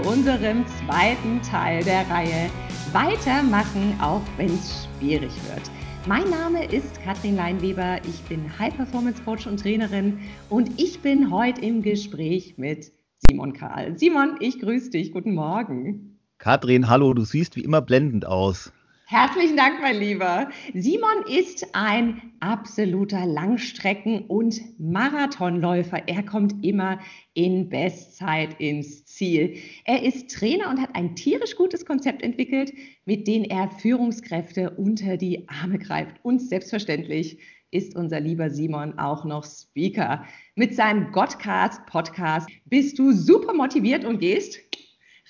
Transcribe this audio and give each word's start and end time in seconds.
zu 0.00 0.08
unserem 0.08 0.64
zweiten 0.66 1.42
Teil 1.42 1.82
der 1.84 2.08
Reihe 2.08 2.50
Weitermachen, 2.92 3.98
auch 4.00 4.22
wenn 4.36 4.46
es 4.46 4.88
schwierig 4.98 5.32
wird. 5.48 5.70
Mein 6.06 6.28
Name 6.30 6.64
ist 6.66 7.00
Katrin 7.02 7.36
Leinweber, 7.36 7.98
ich 8.04 8.20
bin 8.22 8.58
High 8.58 8.74
Performance 8.74 9.22
Coach 9.22 9.46
und 9.46 9.60
Trainerin 9.60 10.18
und 10.48 10.80
ich 10.80 11.00
bin 11.00 11.30
heute 11.30 11.60
im 11.60 11.82
Gespräch 11.82 12.54
mit 12.56 12.92
Simon 13.18 13.52
Karl. 13.52 13.98
Simon, 13.98 14.36
ich 14.40 14.60
grüße 14.60 14.90
dich, 14.90 15.12
guten 15.12 15.34
Morgen. 15.34 16.18
Katrin, 16.38 16.88
hallo, 16.88 17.12
du 17.12 17.24
siehst 17.24 17.56
wie 17.56 17.64
immer 17.64 17.82
blendend 17.82 18.26
aus. 18.26 18.72
Herzlichen 19.10 19.56
Dank, 19.56 19.80
mein 19.82 19.98
Lieber. 19.98 20.50
Simon 20.72 21.24
ist 21.26 21.74
ein 21.74 22.30
absoluter 22.38 23.26
Langstrecken- 23.26 24.26
und 24.28 24.60
Marathonläufer. 24.78 26.06
Er 26.06 26.22
kommt 26.22 26.64
immer 26.64 27.00
in 27.34 27.68
Bestzeit 27.68 28.60
ins 28.60 29.04
Ziel. 29.06 29.56
Er 29.84 30.04
ist 30.04 30.30
Trainer 30.30 30.70
und 30.70 30.80
hat 30.80 30.94
ein 30.94 31.16
tierisch 31.16 31.56
gutes 31.56 31.84
Konzept 31.84 32.22
entwickelt, 32.22 32.72
mit 33.04 33.26
dem 33.26 33.42
er 33.42 33.68
Führungskräfte 33.72 34.70
unter 34.70 35.16
die 35.16 35.48
Arme 35.48 35.80
greift. 35.80 36.14
Und 36.22 36.40
selbstverständlich 36.40 37.40
ist 37.72 37.96
unser 37.96 38.20
lieber 38.20 38.48
Simon 38.48 38.96
auch 38.96 39.24
noch 39.24 39.44
Speaker. 39.44 40.24
Mit 40.54 40.76
seinem 40.76 41.10
Godcast-Podcast 41.10 42.48
bist 42.66 42.96
du 43.00 43.10
super 43.10 43.54
motiviert 43.54 44.04
und 44.04 44.20
gehst 44.20 44.60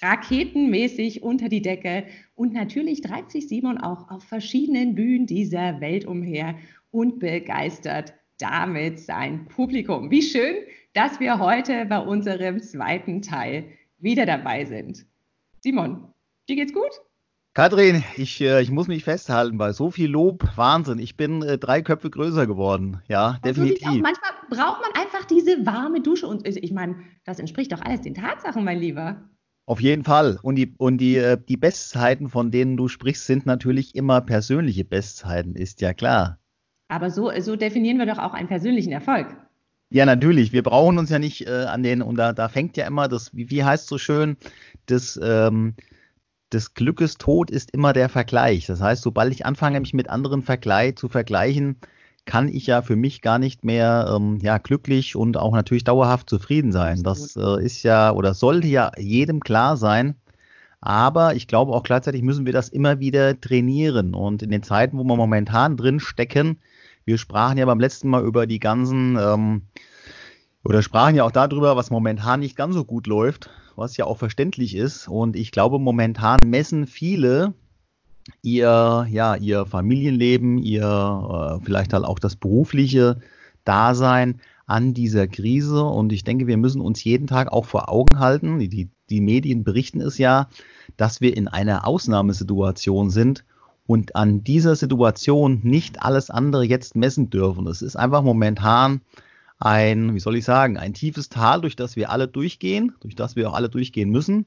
raketenmäßig 0.02 1.22
unter 1.22 1.48
die 1.48 1.62
Decke. 1.62 2.04
Und 2.34 2.52
natürlich 2.52 3.00
treibt 3.00 3.30
sich 3.30 3.48
Simon 3.48 3.78
auch 3.78 4.10
auf 4.10 4.24
verschiedenen 4.24 4.94
Bühnen 4.94 5.26
dieser 5.26 5.80
Welt 5.80 6.04
umher 6.04 6.54
und 6.90 7.18
begeistert 7.18 8.14
damit 8.38 8.98
sein 8.98 9.46
Publikum. 9.46 10.10
Wie 10.10 10.22
schön, 10.22 10.56
dass 10.94 11.20
wir 11.20 11.38
heute 11.38 11.86
bei 11.86 11.98
unserem 11.98 12.60
zweiten 12.60 13.22
Teil 13.22 13.66
wieder 13.98 14.26
dabei 14.26 14.64
sind. 14.64 15.06
Simon, 15.62 16.12
dir 16.48 16.56
geht's 16.56 16.72
gut? 16.72 16.90
Kathrin, 17.52 18.04
ich, 18.16 18.40
äh, 18.40 18.62
ich 18.62 18.70
muss 18.70 18.86
mich 18.86 19.02
festhalten, 19.02 19.58
bei 19.58 19.72
so 19.72 19.90
viel 19.90 20.08
Lob, 20.08 20.56
Wahnsinn. 20.56 21.00
Ich 21.00 21.16
bin 21.16 21.42
äh, 21.42 21.58
drei 21.58 21.82
Köpfe 21.82 22.08
größer 22.08 22.46
geworden. 22.46 23.02
Ja, 23.08 23.38
definitiv. 23.44 23.88
So 23.88 23.98
Manchmal 23.98 24.30
braucht 24.48 24.80
man 24.80 24.92
einfach 24.94 25.24
diese 25.24 25.66
warme 25.66 26.00
Dusche. 26.00 26.28
Und 26.28 26.46
ich 26.46 26.72
meine, 26.72 27.02
das 27.24 27.40
entspricht 27.40 27.72
doch 27.72 27.80
alles 27.80 28.02
den 28.02 28.14
Tatsachen, 28.14 28.64
mein 28.64 28.78
Lieber. 28.78 29.28
Auf 29.66 29.80
jeden 29.80 30.04
Fall. 30.04 30.38
Und 30.42 30.56
die, 30.56 30.74
und 30.78 30.98
die, 30.98 31.16
äh, 31.16 31.38
die 31.48 31.56
Bestzeiten, 31.56 32.28
von 32.28 32.50
denen 32.50 32.76
du 32.76 32.88
sprichst, 32.88 33.26
sind 33.26 33.46
natürlich 33.46 33.94
immer 33.94 34.20
persönliche 34.20 34.84
Bestzeiten, 34.84 35.54
ist 35.54 35.80
ja 35.80 35.94
klar. 35.94 36.38
Aber 36.88 37.10
so, 37.10 37.30
so 37.40 37.54
definieren 37.54 37.98
wir 37.98 38.06
doch 38.06 38.18
auch 38.18 38.34
einen 38.34 38.48
persönlichen 38.48 38.92
Erfolg. 38.92 39.28
Ja, 39.90 40.06
natürlich. 40.06 40.52
Wir 40.52 40.62
brauchen 40.62 40.98
uns 40.98 41.10
ja 41.10 41.18
nicht 41.18 41.46
äh, 41.46 41.64
an 41.64 41.82
den, 41.82 42.02
und 42.02 42.16
da, 42.16 42.32
da 42.32 42.48
fängt 42.48 42.76
ja 42.76 42.86
immer 42.86 43.08
das, 43.08 43.34
wie, 43.34 43.50
wie 43.50 43.64
heißt 43.64 43.86
so 43.86 43.98
schön, 43.98 44.36
das, 44.86 45.18
ähm, 45.22 45.74
des 46.52 46.74
Glückes 46.74 47.14
Tod 47.14 47.50
ist 47.50 47.70
immer 47.72 47.92
der 47.92 48.08
Vergleich. 48.08 48.66
Das 48.66 48.80
heißt, 48.80 49.02
sobald 49.02 49.32
ich 49.32 49.46
anfange, 49.46 49.80
mich 49.80 49.94
mit 49.94 50.10
anderen 50.10 50.42
Vergleich, 50.42 50.96
zu 50.96 51.08
vergleichen, 51.08 51.76
kann 52.24 52.48
ich 52.48 52.66
ja 52.66 52.82
für 52.82 52.96
mich 52.96 53.22
gar 53.22 53.38
nicht 53.38 53.64
mehr 53.64 54.12
ähm, 54.14 54.38
ja, 54.42 54.58
glücklich 54.58 55.16
und 55.16 55.36
auch 55.36 55.52
natürlich 55.52 55.84
dauerhaft 55.84 56.28
zufrieden 56.28 56.72
sein. 56.72 57.02
Das 57.02 57.36
äh, 57.36 57.64
ist 57.64 57.82
ja 57.82 58.12
oder 58.12 58.34
sollte 58.34 58.68
ja 58.68 58.92
jedem 58.98 59.40
klar 59.40 59.76
sein. 59.76 60.14
Aber 60.80 61.34
ich 61.34 61.46
glaube 61.46 61.72
auch 61.72 61.82
gleichzeitig 61.82 62.22
müssen 62.22 62.46
wir 62.46 62.52
das 62.52 62.68
immer 62.68 63.00
wieder 63.00 63.38
trainieren. 63.40 64.14
Und 64.14 64.42
in 64.42 64.50
den 64.50 64.62
Zeiten, 64.62 64.96
wo 64.98 65.04
wir 65.04 65.16
momentan 65.16 65.76
drin 65.76 66.00
stecken, 66.00 66.58
wir 67.04 67.18
sprachen 67.18 67.58
ja 67.58 67.66
beim 67.66 67.80
letzten 67.80 68.08
Mal 68.08 68.24
über 68.24 68.46
die 68.46 68.60
ganzen, 68.60 69.16
ähm, 69.16 69.62
oder 70.64 70.82
sprachen 70.82 71.16
ja 71.16 71.24
auch 71.24 71.32
darüber, 71.32 71.76
was 71.76 71.90
momentan 71.90 72.40
nicht 72.40 72.56
ganz 72.56 72.74
so 72.74 72.84
gut 72.84 73.06
läuft, 73.06 73.50
was 73.76 73.96
ja 73.96 74.04
auch 74.04 74.18
verständlich 74.18 74.74
ist. 74.74 75.08
Und 75.08 75.36
ich 75.36 75.52
glaube, 75.52 75.78
momentan 75.78 76.38
messen 76.44 76.86
viele 76.86 77.54
ihr, 78.42 79.06
ja, 79.10 79.36
ihr 79.36 79.66
Familienleben, 79.66 80.58
ihr 80.58 81.58
äh, 81.60 81.64
vielleicht 81.64 81.92
halt 81.92 82.04
auch 82.04 82.18
das 82.18 82.36
berufliche 82.36 83.20
Dasein 83.64 84.40
an 84.66 84.94
dieser 84.94 85.26
Krise. 85.26 85.84
Und 85.84 86.12
ich 86.12 86.24
denke, 86.24 86.46
wir 86.46 86.56
müssen 86.56 86.80
uns 86.80 87.02
jeden 87.04 87.26
Tag 87.26 87.52
auch 87.52 87.64
vor 87.64 87.88
Augen 87.88 88.18
halten. 88.18 88.58
Die, 88.58 88.88
die 89.10 89.20
Medien 89.20 89.64
berichten 89.64 90.00
es 90.00 90.18
ja, 90.18 90.48
dass 90.96 91.20
wir 91.20 91.36
in 91.36 91.48
einer 91.48 91.86
Ausnahmesituation 91.86 93.10
sind 93.10 93.44
und 93.86 94.14
an 94.14 94.44
dieser 94.44 94.76
Situation 94.76 95.60
nicht 95.62 96.02
alles 96.02 96.30
andere 96.30 96.64
jetzt 96.64 96.94
messen 96.94 97.30
dürfen. 97.30 97.66
Es 97.66 97.82
ist 97.82 97.96
einfach 97.96 98.22
momentan 98.22 99.00
ein, 99.58 100.14
wie 100.14 100.20
soll 100.20 100.36
ich 100.36 100.44
sagen, 100.44 100.78
ein 100.78 100.94
tiefes 100.94 101.28
Tal, 101.28 101.60
durch 101.60 101.76
das 101.76 101.96
wir 101.96 102.10
alle 102.10 102.28
durchgehen, 102.28 102.92
durch 103.00 103.14
das 103.14 103.36
wir 103.36 103.50
auch 103.50 103.54
alle 103.54 103.68
durchgehen 103.68 104.10
müssen 104.10 104.46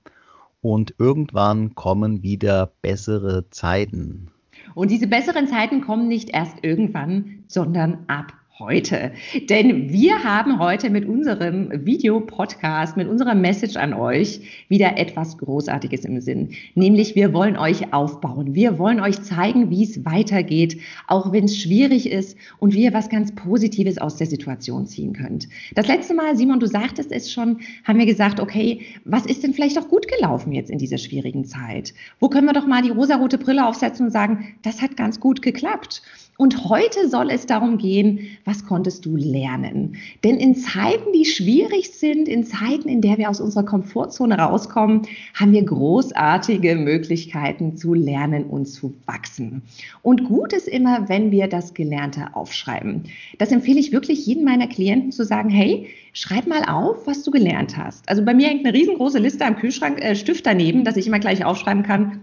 und 0.63 0.95
irgendwann 0.97 1.75
kommen 1.75 2.23
wieder 2.23 2.71
bessere 2.81 3.49
Zeiten. 3.51 4.31
Und 4.73 4.89
diese 4.89 5.07
besseren 5.07 5.47
Zeiten 5.47 5.81
kommen 5.81 6.07
nicht 6.07 6.29
erst 6.29 6.63
irgendwann, 6.63 7.43
sondern 7.47 8.05
ab 8.07 8.33
heute. 8.59 9.11
Denn 9.49 9.91
wir 9.91 10.23
haben 10.23 10.59
heute 10.59 10.91
mit 10.91 11.07
unserem 11.07 11.85
Videopodcast, 11.85 12.95
mit 12.97 13.07
unserer 13.07 13.33
Message 13.33 13.77
an 13.77 13.93
euch 13.93 14.65
wieder 14.69 14.97
etwas 14.97 15.39
Großartiges 15.39 16.05
im 16.05 16.21
Sinn. 16.21 16.49
Nämlich 16.75 17.15
wir 17.15 17.33
wollen 17.33 17.57
euch 17.57 17.93
aufbauen. 17.93 18.53
Wir 18.53 18.77
wollen 18.77 18.99
euch 18.99 19.23
zeigen, 19.23 19.71
wie 19.71 19.83
es 19.83 20.05
weitergeht, 20.05 20.79
auch 21.07 21.31
wenn 21.31 21.45
es 21.45 21.57
schwierig 21.57 22.11
ist 22.11 22.37
und 22.59 22.73
wie 22.73 22.83
ihr 22.83 22.93
was 22.93 23.09
ganz 23.09 23.33
Positives 23.33 23.97
aus 23.97 24.17
der 24.17 24.27
Situation 24.27 24.85
ziehen 24.85 25.13
könnt. 25.13 25.49
Das 25.73 25.87
letzte 25.87 26.13
Mal, 26.13 26.35
Simon, 26.35 26.59
du 26.59 26.67
sagtest 26.67 27.11
es 27.11 27.31
schon, 27.31 27.59
haben 27.85 27.97
wir 27.97 28.05
gesagt, 28.05 28.39
okay, 28.39 28.81
was 29.03 29.25
ist 29.25 29.43
denn 29.43 29.55
vielleicht 29.55 29.79
auch 29.79 29.87
gut 29.87 30.07
gelaufen 30.07 30.51
jetzt 30.51 30.69
in 30.69 30.77
dieser 30.77 30.99
schwierigen 30.99 31.45
Zeit? 31.45 31.95
Wo 32.19 32.29
können 32.29 32.45
wir 32.45 32.53
doch 32.53 32.67
mal 32.67 32.83
die 32.83 32.91
rosarote 32.91 33.39
Brille 33.39 33.65
aufsetzen 33.65 34.05
und 34.05 34.11
sagen, 34.11 34.53
das 34.61 34.81
hat 34.81 34.95
ganz 34.95 35.19
gut 35.19 35.41
geklappt? 35.41 36.03
Und 36.37 36.67
heute 36.67 37.07
soll 37.09 37.29
es 37.29 37.45
darum 37.45 37.77
gehen, 37.77 38.37
was 38.43 38.65
konntest 38.65 39.05
du 39.05 39.15
lernen? 39.15 39.97
Denn 40.23 40.37
in 40.37 40.55
Zeiten, 40.55 41.13
die 41.13 41.25
schwierig 41.25 41.91
sind, 41.91 42.27
in 42.27 42.43
Zeiten, 42.43 42.89
in 42.89 43.01
der 43.01 43.19
wir 43.19 43.29
aus 43.29 43.39
unserer 43.39 43.63
Komfortzone 43.63 44.37
rauskommen, 44.39 45.03
haben 45.35 45.51
wir 45.51 45.63
großartige 45.63 46.75
Möglichkeiten 46.75 47.77
zu 47.77 47.93
lernen 47.93 48.45
und 48.45 48.65
zu 48.65 48.95
wachsen. 49.05 49.61
Und 50.01 50.23
gut 50.23 50.53
ist 50.53 50.67
immer, 50.67 51.07
wenn 51.07 51.29
wir 51.29 51.47
das 51.47 51.75
Gelernte 51.75 52.27
aufschreiben. 52.33 53.03
Das 53.37 53.51
empfehle 53.51 53.79
ich 53.79 53.91
wirklich 53.91 54.25
jedem 54.25 54.45
meiner 54.45 54.67
Klienten 54.67 55.11
zu 55.11 55.25
sagen, 55.25 55.49
hey, 55.49 55.87
schreib 56.13 56.47
mal 56.47 56.63
auf, 56.67 57.05
was 57.05 57.23
du 57.23 57.29
gelernt 57.29 57.77
hast. 57.77 58.09
Also 58.09 58.25
bei 58.25 58.33
mir 58.33 58.47
hängt 58.47 58.65
eine 58.65 58.75
riesengroße 58.75 59.19
Liste 59.19 59.45
am 59.45 59.57
Kühlschrank, 59.57 60.01
äh, 60.01 60.15
Stift 60.15 60.47
daneben, 60.47 60.83
dass 60.83 60.97
ich 60.97 61.05
immer 61.05 61.19
gleich 61.19 61.45
aufschreiben 61.45 61.83
kann, 61.83 62.21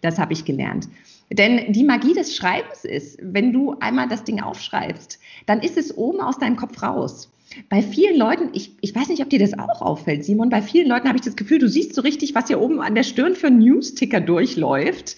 das 0.00 0.18
habe 0.18 0.32
ich 0.32 0.44
gelernt. 0.44 0.88
Denn 1.32 1.72
die 1.72 1.84
Magie 1.84 2.14
des 2.14 2.36
Schreibens 2.36 2.84
ist, 2.84 3.18
wenn 3.22 3.52
du 3.52 3.76
einmal 3.80 4.08
das 4.08 4.24
Ding 4.24 4.40
aufschreibst, 4.40 5.18
dann 5.46 5.60
ist 5.60 5.78
es 5.78 5.96
oben 5.96 6.20
aus 6.20 6.38
deinem 6.38 6.56
Kopf 6.56 6.82
raus. 6.82 7.30
Bei 7.68 7.82
vielen 7.82 8.16
Leuten, 8.16 8.50
ich, 8.52 8.76
ich 8.80 8.94
weiß 8.94 9.08
nicht, 9.08 9.22
ob 9.22 9.30
dir 9.30 9.38
das 9.38 9.58
auch 9.58 9.82
auffällt, 9.82 10.24
Simon, 10.24 10.48
bei 10.48 10.62
vielen 10.62 10.88
Leuten 10.88 11.08
habe 11.08 11.18
ich 11.18 11.24
das 11.24 11.36
Gefühl, 11.36 11.58
du 11.58 11.68
siehst 11.68 11.94
so 11.94 12.00
richtig, 12.00 12.34
was 12.34 12.48
hier 12.48 12.60
oben 12.60 12.80
an 12.80 12.94
der 12.94 13.02
Stirn 13.02 13.34
für 13.34 13.50
News-Ticker 13.50 14.20
durchläuft. 14.20 15.16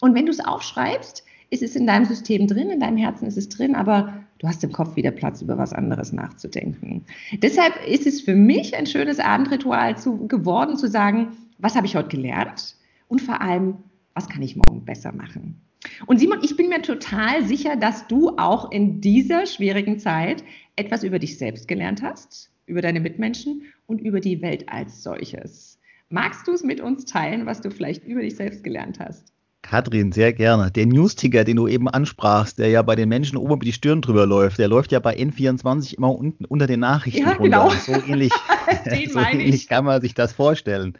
Und 0.00 0.14
wenn 0.14 0.26
du 0.26 0.32
es 0.32 0.44
aufschreibst, 0.44 1.24
ist 1.50 1.62
es 1.62 1.76
in 1.76 1.86
deinem 1.86 2.04
System 2.04 2.46
drin, 2.46 2.70
in 2.70 2.80
deinem 2.80 2.96
Herzen 2.96 3.26
ist 3.26 3.36
es 3.36 3.48
drin, 3.48 3.74
aber 3.76 4.24
du 4.38 4.48
hast 4.48 4.64
im 4.64 4.72
Kopf 4.72 4.96
wieder 4.96 5.12
Platz, 5.12 5.42
über 5.42 5.58
was 5.58 5.72
anderes 5.72 6.12
nachzudenken. 6.12 7.04
Deshalb 7.40 7.74
ist 7.86 8.06
es 8.06 8.20
für 8.20 8.34
mich 8.34 8.76
ein 8.76 8.86
schönes 8.86 9.20
Abendritual 9.20 9.96
zu, 9.96 10.26
geworden, 10.26 10.76
zu 10.76 10.88
sagen, 10.88 11.36
was 11.58 11.76
habe 11.76 11.86
ich 11.86 11.94
heute 11.94 12.08
gelernt 12.08 12.74
und 13.08 13.22
vor 13.22 13.40
allem, 13.40 13.76
was 14.16 14.28
kann 14.28 14.42
ich 14.42 14.56
morgen 14.56 14.84
besser 14.84 15.12
machen? 15.12 15.60
Und 16.06 16.18
Simon, 16.18 16.38
ich 16.42 16.56
bin 16.56 16.68
mir 16.68 16.82
total 16.82 17.44
sicher, 17.44 17.76
dass 17.76 18.08
du 18.08 18.30
auch 18.38 18.72
in 18.72 19.00
dieser 19.00 19.46
schwierigen 19.46 19.98
Zeit 19.98 20.42
etwas 20.74 21.04
über 21.04 21.18
dich 21.18 21.38
selbst 21.38 21.68
gelernt 21.68 22.02
hast, 22.02 22.50
über 22.64 22.80
deine 22.80 22.98
Mitmenschen 22.98 23.62
und 23.86 24.00
über 24.00 24.20
die 24.20 24.42
Welt 24.42 24.68
als 24.68 25.02
solches. 25.02 25.78
Magst 26.08 26.48
du 26.48 26.52
es 26.52 26.64
mit 26.64 26.80
uns 26.80 27.04
teilen, 27.04 27.46
was 27.46 27.60
du 27.60 27.70
vielleicht 27.70 28.04
über 28.04 28.22
dich 28.22 28.36
selbst 28.36 28.64
gelernt 28.64 28.98
hast? 28.98 29.32
Katrin, 29.62 30.12
sehr 30.12 30.32
gerne. 30.32 30.70
Der 30.70 30.86
News-Ticker, 30.86 31.44
den 31.44 31.56
du 31.56 31.66
eben 31.66 31.88
ansprachst, 31.88 32.58
der 32.58 32.68
ja 32.68 32.82
bei 32.82 32.94
den 32.94 33.08
Menschen 33.08 33.36
oben 33.36 33.54
über 33.54 33.64
die 33.64 33.72
Stirn 33.72 34.00
drüber 34.00 34.24
läuft, 34.24 34.58
der 34.58 34.68
läuft 34.68 34.92
ja 34.92 35.00
bei 35.00 35.16
N24 35.16 35.96
immer 35.96 36.16
unten 36.16 36.44
unter 36.44 36.66
den 36.66 36.80
Nachrichten 36.80 37.22
ja, 37.22 37.34
Genau. 37.34 37.70
So 37.70 37.92
ähnlich, 37.92 38.32
so 39.10 39.18
ähnlich 39.18 39.68
kann 39.68 39.84
man 39.84 40.00
sich 40.00 40.14
das 40.14 40.32
vorstellen. 40.32 40.96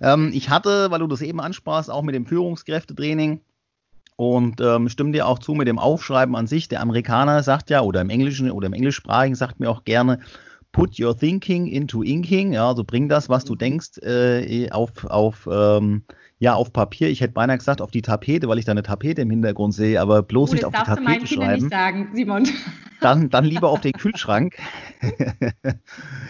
Ähm, 0.00 0.30
ich 0.32 0.50
hatte, 0.50 0.90
weil 0.90 1.00
du 1.00 1.06
das 1.06 1.22
eben 1.22 1.40
ansprachst, 1.40 1.90
auch 1.90 2.02
mit 2.02 2.14
dem 2.14 2.26
Führungskräftetraining 2.26 3.40
und 4.16 4.60
ähm, 4.60 4.88
stimme 4.88 5.12
dir 5.12 5.26
auch 5.26 5.38
zu 5.38 5.54
mit 5.54 5.68
dem 5.68 5.78
Aufschreiben 5.78 6.34
an 6.36 6.46
sich. 6.46 6.68
Der 6.68 6.80
Amerikaner 6.80 7.42
sagt 7.42 7.70
ja, 7.70 7.82
oder 7.82 8.00
im 8.00 8.10
Englischen 8.10 8.50
oder 8.50 8.66
im 8.66 8.72
Englischsprachigen 8.72 9.34
sagt 9.34 9.60
mir 9.60 9.70
auch 9.70 9.84
gerne, 9.84 10.20
put 10.72 10.98
your 10.98 11.16
thinking 11.16 11.66
into 11.66 12.02
inking. 12.02 12.52
Ja, 12.52 12.68
also 12.68 12.84
bring 12.84 13.08
das, 13.08 13.28
was 13.28 13.44
du 13.44 13.54
denkst, 13.54 13.98
äh, 14.02 14.70
auf, 14.70 15.04
auf, 15.04 15.48
ähm, 15.50 16.02
Ja, 16.38 16.54
auf 16.54 16.70
Papier. 16.72 17.08
Ich 17.08 17.22
hätte 17.22 17.32
beinahe 17.32 17.56
gesagt 17.56 17.80
auf 17.80 17.90
die 17.90 18.02
Tapete, 18.02 18.46
weil 18.46 18.58
ich 18.58 18.66
da 18.66 18.72
eine 18.72 18.82
Tapete 18.82 19.22
im 19.22 19.30
Hintergrund 19.30 19.72
sehe, 19.72 20.00
aber 20.00 20.22
bloß 20.22 20.50
oh, 20.50 20.52
nicht 20.52 20.64
auf 20.66 20.74
die 20.74 20.82
Tapete 20.82 21.20
du 21.20 21.26
schreiben. 21.26 21.62
Nicht 21.62 21.72
sagen, 21.72 22.08
Simon. 22.12 22.46
Dann, 23.02 23.28
dann 23.28 23.44
lieber 23.44 23.68
auf 23.68 23.82
den 23.82 23.92
Kühlschrank. 23.92 24.54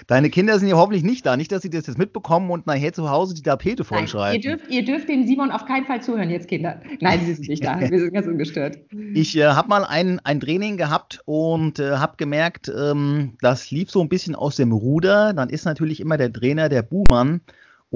Deine 0.08 0.30
Kinder 0.30 0.58
sind 0.58 0.68
ja 0.68 0.74
hoffentlich 0.74 1.04
nicht 1.04 1.24
da. 1.24 1.36
Nicht, 1.36 1.52
dass 1.52 1.62
sie 1.62 1.70
das 1.70 1.86
jetzt 1.86 1.96
mitbekommen 1.96 2.50
und 2.50 2.66
nachher 2.66 2.92
zu 2.92 3.08
Hause 3.08 3.34
die 3.34 3.42
Tapete 3.42 3.84
vollschreiben. 3.84 4.42
Ihr 4.42 4.50
dürft, 4.56 4.68
ihr 4.68 4.84
dürft 4.84 5.08
dem 5.08 5.28
Simon 5.28 5.52
auf 5.52 5.64
keinen 5.64 5.86
Fall 5.86 6.02
zuhören 6.02 6.28
jetzt, 6.28 6.48
Kinder. 6.48 6.82
Nein, 7.00 7.20
sie 7.24 7.34
sind 7.34 7.48
nicht 7.48 7.64
da. 7.64 7.78
Wir 7.78 8.00
sind 8.00 8.12
ganz 8.12 8.26
ungestört. 8.26 8.78
Ich 9.14 9.36
äh, 9.36 9.44
habe 9.44 9.68
mal 9.68 9.84
ein, 9.84 10.18
ein 10.24 10.40
Training 10.40 10.76
gehabt 10.76 11.20
und 11.24 11.78
äh, 11.78 11.92
habe 11.98 12.16
gemerkt, 12.16 12.68
ähm, 12.68 13.34
das 13.40 13.70
lief 13.70 13.92
so 13.92 14.00
ein 14.00 14.08
bisschen 14.08 14.34
aus 14.34 14.56
dem 14.56 14.72
Ruder. 14.72 15.34
Dann 15.34 15.48
ist 15.48 15.66
natürlich 15.66 16.00
immer 16.00 16.16
der 16.16 16.32
Trainer 16.32 16.68
der 16.68 16.82
Buhmann. 16.82 17.42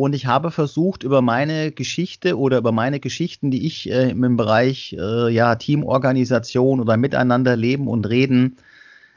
Und 0.00 0.14
ich 0.14 0.25
habe 0.25 0.50
versucht, 0.50 1.02
über 1.02 1.20
meine 1.20 1.73
Geschichte 1.73 2.38
oder 2.38 2.56
über 2.56 2.73
meine 2.73 3.00
Geschichten, 3.00 3.50
die 3.50 3.67
ich 3.67 3.91
äh, 3.91 4.08
im 4.08 4.38
Bereich 4.38 4.97
äh, 4.99 5.31
ja, 5.31 5.56
Teamorganisation 5.56 6.81
oder 6.81 6.97
Miteinander 6.97 7.55
leben 7.55 7.87
und 7.87 8.08
reden, 8.08 8.56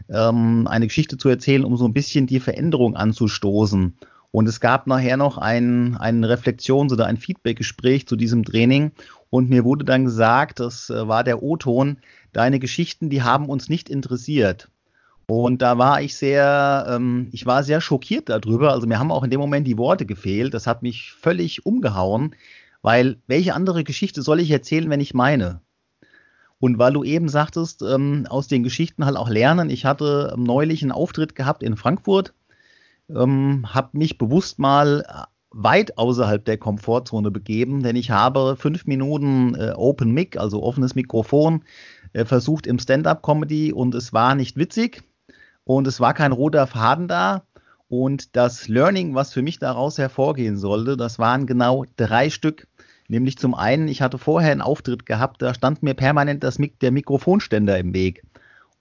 ähm, 0.10 0.68
eine 0.68 0.88
Geschichte 0.88 1.18
zu 1.18 1.30
erzählen, 1.30 1.64
um 1.64 1.78
so 1.78 1.88
ein 1.88 1.94
bisschen 1.94 2.28
die 2.28 2.42
Veränderung 2.42 2.98
anzustoßen. 2.98 3.94
Und 4.32 4.50
es 4.50 4.60
gab 4.60 4.86
nachher 4.86 5.16
noch 5.16 5.38
ein, 5.38 5.96
ein 5.96 6.26
Reflexions- 6.26 6.92
oder 6.92 7.06
ein 7.06 7.16
Feedbackgespräch 7.16 8.06
zu 8.06 8.18
diesem 8.18 8.44
Training. 8.44 8.92
Und 9.30 9.50
mir 9.50 9.64
wurde 9.64 9.86
dann 9.86 10.04
gesagt, 10.04 10.60
das 10.60 10.90
äh, 10.90 11.08
war 11.08 11.24
der 11.24 11.42
O-Ton, 11.42 12.00
deine 12.34 12.60
Geschichten, 12.60 13.10
die 13.10 13.22
haben 13.22 13.48
uns 13.48 13.70
nicht 13.70 13.90
interessiert. 13.90 14.68
Und 15.26 15.62
da 15.62 15.78
war 15.78 16.02
ich 16.02 16.16
sehr, 16.16 16.86
ähm, 16.90 17.30
ich 17.32 17.46
war 17.46 17.64
sehr 17.64 17.82
schockiert 17.82 18.30
darüber. 18.30 18.72
Also 18.74 18.88
mir 18.88 19.00
haben 19.00 19.12
auch 19.12 19.24
in 19.24 19.30
dem 19.30 19.40
Moment 19.40 19.66
die 19.68 19.78
Worte 19.78 20.06
gefehlt. 20.06 20.54
Das 20.54 20.68
hat 20.68 20.84
mich 20.84 21.14
völlig 21.14 21.66
umgehauen, 21.66 22.36
weil 22.82 23.18
welche 23.28 23.54
andere 23.54 23.84
Geschichte 23.84 24.22
soll 24.22 24.42
ich 24.42 24.52
erzählen, 24.52 24.90
wenn 24.90 25.00
ich 25.00 25.14
meine? 25.14 25.62
Und 26.60 26.78
weil 26.78 26.94
du 26.94 27.04
eben 27.04 27.30
sagtest, 27.30 27.82
ähm, 27.82 28.26
aus 28.30 28.48
den 28.48 28.64
Geschichten 28.64 29.06
halt 29.06 29.18
auch 29.18 29.30
lernen. 29.30 29.70
Ich 29.70 29.86
hatte 29.86 30.34
neulich 30.38 30.82
einen 30.82 30.92
Auftritt 30.92 31.36
gehabt 31.36 31.64
in 31.64 31.78
Frankfurt, 31.78 32.34
ähm, 33.10 33.74
habe 33.74 33.98
mich 33.98 34.18
bewusst 34.18 34.60
mal 34.60 35.28
weit 35.52 35.98
außerhalb 35.98 36.44
der 36.44 36.58
Komfortzone 36.58 37.32
begeben, 37.32 37.84
denn 37.84 37.96
ich 37.96 38.12
habe 38.12 38.56
fünf 38.58 38.86
Minuten 38.86 39.56
äh, 39.56 39.74
Open 39.76 40.12
Mic, 40.12 40.38
also 40.38 40.64
offenes 40.64 40.96
Mikrofon, 40.96 41.64
äh, 42.14 42.26
versucht 42.26 42.66
im 42.66 42.80
Stand-up-Comedy 42.80 43.72
und 43.72 43.94
es 43.94 44.14
war 44.14 44.34
nicht 44.34 44.58
witzig 44.58 45.04
und 45.66 45.88
es 45.88 46.00
war 46.00 46.14
kein 46.14 46.32
roter 46.32 46.68
Faden 46.68 47.08
da. 47.08 47.44
Und 47.90 48.36
das 48.36 48.68
Learning, 48.68 49.14
was 49.14 49.34
für 49.34 49.42
mich 49.42 49.60
daraus 49.60 49.98
hervorgehen 49.98 50.58
sollte, 50.58 50.98
das 50.98 51.20
waren 51.20 51.46
genau 51.46 51.86
drei 51.96 52.30
Stück. 52.30 52.68
Nämlich 53.08 53.38
zum 53.38 53.54
einen, 53.54 53.88
ich 53.88 54.02
hatte 54.02 54.18
vorher 54.18 54.52
einen 54.52 54.62
Auftritt 54.62 55.06
gehabt, 55.06 55.42
da 55.42 55.54
stand 55.54 55.84
mir 55.84 55.94
permanent 55.94 56.44
das, 56.44 56.58
der 56.82 56.92
Mikrofonständer 56.92 57.78
im 57.78 57.94
Weg. 57.94 58.24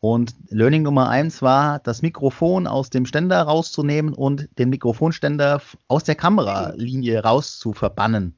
Und 0.00 0.34
Learning 0.48 0.82
Nummer 0.82 1.08
eins 1.10 1.42
war, 1.42 1.78
das 1.80 2.02
Mikrofon 2.02 2.66
aus 2.66 2.90
dem 2.90 3.06
Ständer 3.06 3.42
rauszunehmen 3.42 4.14
und 4.14 4.48
den 4.58 4.70
Mikrofonständer 4.70 5.60
aus 5.88 6.04
der 6.04 6.14
Kameralinie 6.14 7.22
raus 7.22 7.58
zu 7.58 7.72
verbannen. 7.72 8.34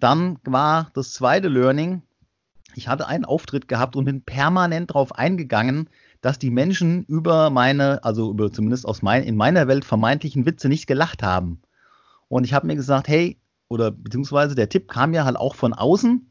Dann 0.00 0.38
war 0.44 0.90
das 0.94 1.12
zweite 1.12 1.48
Learning, 1.48 2.02
ich 2.74 2.88
hatte 2.88 3.06
einen 3.06 3.24
Auftritt 3.24 3.68
gehabt 3.68 3.96
und 3.96 4.04
bin 4.04 4.20
permanent 4.20 4.90
darauf 4.90 5.14
eingegangen, 5.14 5.88
dass 6.20 6.38
die 6.38 6.50
Menschen 6.50 7.04
über 7.04 7.50
meine, 7.50 8.02
also 8.04 8.30
über 8.30 8.52
zumindest 8.52 8.86
aus 8.86 9.02
mein, 9.02 9.22
in 9.22 9.36
meiner 9.36 9.68
Welt 9.68 9.84
vermeintlichen 9.84 10.46
Witze 10.46 10.68
nicht 10.68 10.86
gelacht 10.86 11.22
haben. 11.22 11.60
Und 12.28 12.44
ich 12.44 12.52
habe 12.54 12.66
mir 12.66 12.76
gesagt, 12.76 13.08
hey, 13.08 13.38
oder 13.68 13.90
beziehungsweise 13.90 14.54
der 14.54 14.68
Tipp 14.68 14.88
kam 14.88 15.14
ja 15.14 15.24
halt 15.24 15.36
auch 15.36 15.54
von 15.54 15.72
außen, 15.72 16.30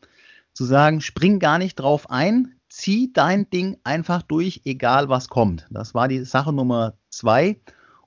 zu 0.54 0.64
sagen, 0.64 1.02
spring 1.02 1.40
gar 1.40 1.58
nicht 1.58 1.76
drauf 1.76 2.10
ein, 2.10 2.56
zieh 2.70 3.12
dein 3.14 3.50
Ding 3.50 3.78
einfach 3.84 4.22
durch, 4.22 4.62
egal 4.66 5.10
was 5.10 5.28
kommt. 5.28 5.68
Das 5.70 5.94
war 5.94 6.08
die 6.08 6.24
Sache 6.24 6.54
Nummer 6.54 6.94
zwei. 7.10 7.60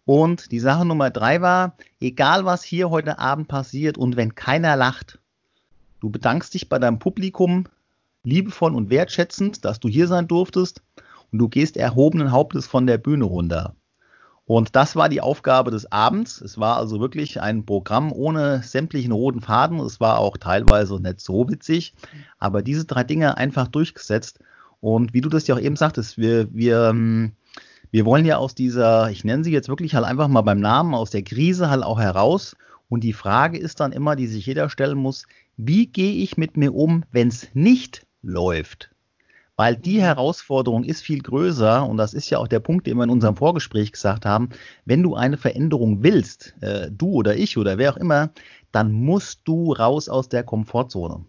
Und 0.05 0.53
die 0.53 0.61
Sache 0.61 0.87
Nummer 0.87 1.11
drei 1.11 1.43
war, 1.43 1.77
egal 2.01 2.47
was 2.47 2.63
hier 2.63 2.89
heute 2.89 3.19
Abend 3.19 3.49
passiert 3.49 3.99
und 3.99 4.17
wenn 4.17 4.35
keiner 4.35 4.75
lacht, 4.75 5.19
du 6.01 6.09
bedankst 6.09 6.55
dich 6.55 6.71
bei 6.71 6.79
deinem 6.79 6.99
Publikum 6.99 7.65
liebevoll 8.25 8.75
und 8.75 8.89
wertschätzend, 8.89 9.67
dass 9.67 9.81
du 9.81 9.89
hier 9.89 10.07
sein 10.07 10.27
durftest 10.27 10.83
und 11.33 11.39
du 11.39 11.49
gehst 11.49 11.77
erhobenen 11.77 12.33
Hauptes 12.33 12.67
von 12.67 12.87
der 12.87 12.99
Bühne 12.99 13.25
runter. 13.25 13.75
Und 14.49 14.75
das 14.77 14.97
war 14.97 15.11
die 15.11 15.21
Aufgabe 15.21 15.71
des 15.71 15.93
Abends. 15.93 16.41
Es 16.41 16.57
war 16.57 16.79
also 16.79 17.01
wirklich 17.01 17.43
ein 17.43 17.67
Programm 17.67 18.13
ohne 18.13 18.63
sämtlichen 18.63 19.13
roten 19.13 19.43
Faden. 19.43 19.79
Es 19.81 20.01
war 20.01 20.19
auch 20.19 20.39
teilweise 20.39 20.99
nicht 21.03 21.21
so 21.21 21.51
witzig, 21.51 21.93
aber 22.39 22.63
diese 22.63 22.87
drei 22.87 23.05
Dinge 23.05 23.37
einfach 23.37 23.69
durchgesetzt. 23.69 24.39
Und 24.81 25.13
wie 25.13 25.21
du 25.21 25.29
das 25.29 25.47
ja 25.47 25.55
auch 25.55 25.61
eben 25.61 25.77
sagtest, 25.77 26.17
wir, 26.17 26.49
wir, 26.55 26.89
ähm, 26.89 27.33
wir 27.91 28.07
wollen 28.07 28.25
ja 28.25 28.39
aus 28.39 28.55
dieser, 28.55 29.11
ich 29.11 29.23
nenne 29.23 29.45
sie 29.45 29.53
jetzt 29.53 29.69
wirklich 29.69 29.95
halt 29.95 30.07
einfach 30.07 30.29
mal 30.29 30.41
beim 30.41 30.61
Namen, 30.61 30.95
aus 30.95 31.11
der 31.11 31.23
Krise 31.23 31.69
halt 31.69 31.83
auch 31.83 32.01
heraus. 32.01 32.57
Und 32.89 33.05
die 33.05 33.13
Frage 33.13 33.59
ist 33.59 33.81
dann 33.81 33.93
immer, 33.93 34.17
die 34.17 34.29
sich 34.29 34.47
jeder 34.47 34.71
stellen 34.71 34.97
muss, 34.97 35.27
wie 35.59 35.89
gehe 35.89 36.23
ich 36.23 36.39
mit 36.39 36.57
mir 36.57 36.75
um, 36.75 37.05
wenn 37.13 37.29
es 37.29 37.49
nicht 37.53 38.07
läuft? 38.23 38.93
Weil 39.59 39.75
die 39.75 40.01
Herausforderung 40.01 40.85
ist 40.85 41.03
viel 41.03 41.19
größer 41.19 41.85
und 41.85 41.97
das 41.97 42.15
ist 42.15 42.31
ja 42.31 42.39
auch 42.39 42.47
der 42.47 42.61
Punkt, 42.61 42.87
den 42.87 42.97
wir 42.97 43.03
in 43.03 43.11
unserem 43.11 43.37
Vorgespräch 43.37 43.91
gesagt 43.91 44.25
haben. 44.25 44.51
Wenn 44.85 45.03
du 45.03 45.17
eine 45.17 45.37
Veränderung 45.37 46.05
willst, 46.05 46.55
äh, 46.61 46.89
du 46.93 47.09
oder 47.09 47.37
ich 47.37 47.59
oder 47.59 47.77
wer 47.77 47.93
auch 47.93 47.97
immer, 47.97 48.31
dann 48.71 48.93
musst 48.93 49.41
du 49.45 49.73
raus 49.73 50.09
aus 50.09 50.29
der 50.29 50.45
Komfortzone. 50.45 51.25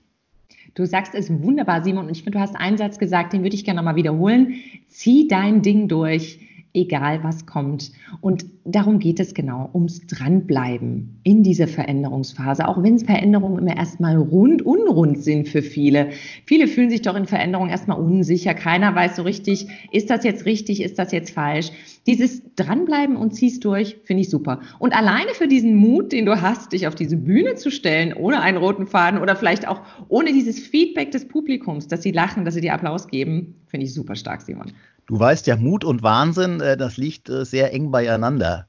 Du 0.76 0.86
sagst 0.86 1.16
es 1.16 1.31
wunderbar, 1.31 1.84
Simon, 1.84 2.06
und 2.06 2.12
ich 2.12 2.24
finde, 2.24 2.38
du 2.38 2.42
hast 2.42 2.56
einen 2.56 2.78
Satz 2.78 3.00
gesagt, 3.00 3.34
den 3.34 3.42
würde 3.42 3.56
ich 3.56 3.66
gerne 3.66 3.78
nochmal 3.78 3.96
wiederholen. 3.96 4.54
Zieh 4.88 5.28
dein 5.28 5.64
Ding 5.64 5.88
durch 5.88 6.40
egal 6.74 7.24
was 7.24 7.45
kommt. 7.45 7.92
Und 8.21 8.45
darum 8.66 9.00
geht 9.00 9.19
es 9.19 9.33
genau, 9.33 9.69
ums 9.74 10.06
Dranbleiben 10.07 11.19
in 11.24 11.44
dieser 11.44 11.68
Veränderungsphase, 11.68 12.68
auch 12.68 12.81
wenn 12.83 13.00
Veränderungen 13.00 13.60
immer 13.60 13.77
erstmal 13.77 14.18
rund, 14.18 14.62
unrund 14.62 15.24
sind 15.24 15.48
für 15.48 15.62
viele. 15.62 16.10
Viele 16.45 16.68
fühlen 16.68 16.89
sich 16.89 17.01
doch 17.01 17.16
in 17.16 17.25
Veränderungen 17.25 17.69
erstmal 17.69 18.00
unsicher. 18.00 18.54
Keiner 18.54 18.94
weiß 18.94 19.16
so 19.16 19.24
richtig, 19.24 19.68
ist 19.92 20.10
das 20.10 20.24
jetzt 20.24 20.45
richtig, 20.45 20.81
ist 20.81 21.00
das 21.00 21.12
jetzt 21.12 21.31
falsch. 21.31 21.71
Dieses 22.10 22.42
Dranbleiben 22.56 23.16
und 23.16 23.36
ziehst 23.36 23.64
durch, 23.64 23.98
finde 24.04 24.22
ich 24.22 24.32
super. 24.32 24.62
Und 24.80 24.96
alleine 24.96 25.32
für 25.36 25.48
diesen 25.48 25.76
Mut, 25.76 26.12
den 26.12 26.26
du 26.26 26.42
hast, 26.42 26.74
dich 26.74 26.88
auf 26.88 26.95
diese 26.95 27.16
Bühne 27.16 27.54
zu 27.54 27.69
stellen, 27.69 28.14
ohne 28.14 28.42
einen 28.42 28.57
roten 28.57 28.88
Faden 28.88 29.22
oder 29.22 29.36
vielleicht 29.36 29.68
auch 29.68 29.81
ohne 30.07 30.33
dieses 30.33 30.57
Feedback 30.57 31.12
des 31.12 31.28
Publikums, 31.28 31.88
dass 31.88 32.02
sie 32.02 32.10
lachen, 32.10 32.45
dass 32.45 32.56
sie 32.56 32.62
dir 32.62 32.74
Applaus 32.74 33.10
geben, 33.10 33.54
finde 33.68 33.86
ich 33.86 33.94
super 33.94 34.16
stark, 34.16 34.42
Simon. 34.42 34.72
Du 35.06 35.19
weißt 35.19 35.45
ja, 35.45 35.56
Mut 35.56 35.86
und 35.86 36.02
Wahnsinn, 36.02 36.62
äh, 36.62 36.76
das 36.76 36.98
liegt 36.98 37.30
äh, 37.30 37.45
sehr 37.45 37.72
eng 37.74 37.92
beieinander. 37.92 38.66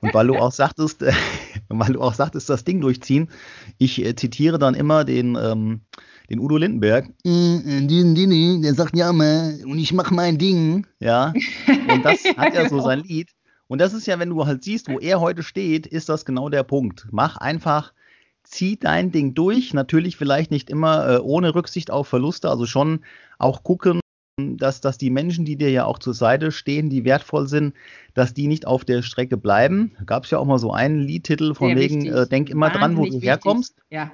Und 0.00 0.14
weil 0.14 0.26
du 0.26 0.36
auch 0.36 0.52
sagtest, 0.52 1.04
weil 1.68 1.92
du 1.92 2.00
auch 2.00 2.14
sagtest, 2.14 2.48
das 2.48 2.64
Ding 2.64 2.80
durchziehen, 2.80 3.28
ich 3.76 4.02
äh, 4.02 4.16
zitiere 4.16 4.58
dann 4.58 4.72
immer 4.72 5.04
den, 5.04 5.36
ähm, 5.36 5.82
den 6.30 6.40
Udo 6.40 6.56
Lindenberg. 6.56 7.08
Der 8.62 8.74
sagt 8.74 8.96
ja 8.96 9.12
mal, 9.12 9.58
und 9.64 9.78
ich 9.78 9.92
mache 9.92 10.14
mein 10.14 10.38
Ding. 10.38 10.86
Ja. 11.00 11.32
Und 11.88 12.04
das 12.04 12.24
hat 12.36 12.54
ja 12.54 12.68
so 12.68 12.80
sein 12.80 13.00
Lied. 13.00 13.30
Und 13.66 13.80
das 13.80 13.94
ist 13.94 14.06
ja, 14.06 14.18
wenn 14.18 14.30
du 14.30 14.46
halt 14.46 14.62
siehst, 14.62 14.88
wo 14.88 14.98
er 14.98 15.20
heute 15.20 15.42
steht, 15.42 15.86
ist 15.86 16.08
das 16.08 16.24
genau 16.24 16.48
der 16.48 16.62
Punkt. 16.62 17.06
Mach 17.10 17.36
einfach, 17.36 17.92
zieh 18.42 18.76
dein 18.78 19.10
Ding 19.10 19.34
durch. 19.34 19.72
Natürlich 19.74 20.16
vielleicht 20.16 20.50
nicht 20.50 20.70
immer 20.70 21.08
äh, 21.08 21.18
ohne 21.18 21.54
Rücksicht 21.54 21.90
auf 21.90 22.08
Verluste, 22.08 22.50
also 22.50 22.66
schon 22.66 23.00
auch 23.38 23.62
gucken, 23.62 24.00
dass, 24.36 24.80
dass 24.80 24.98
die 24.98 25.10
Menschen, 25.10 25.44
die 25.44 25.56
dir 25.56 25.70
ja 25.70 25.84
auch 25.84 25.98
zur 25.98 26.14
Seite 26.14 26.52
stehen, 26.52 26.90
die 26.90 27.04
wertvoll 27.04 27.48
sind, 27.48 27.74
dass 28.14 28.34
die 28.34 28.48
nicht 28.48 28.66
auf 28.66 28.84
der 28.84 29.02
Strecke 29.02 29.36
bleiben. 29.36 29.96
Gab 30.06 30.24
es 30.24 30.30
ja 30.30 30.38
auch 30.38 30.44
mal 30.44 30.58
so 30.58 30.72
einen 30.72 31.00
Liedtitel 31.00 31.54
von 31.54 31.68
Sehr 31.68 31.76
wegen, 31.76 32.06
äh, 32.06 32.26
denk 32.26 32.50
immer 32.50 32.66
Wahnsinnig 32.66 32.80
dran, 32.80 32.96
wo 32.96 33.04
du 33.04 33.12
wichtig. 33.12 33.28
herkommst. 33.28 33.76
Ja. 33.90 34.10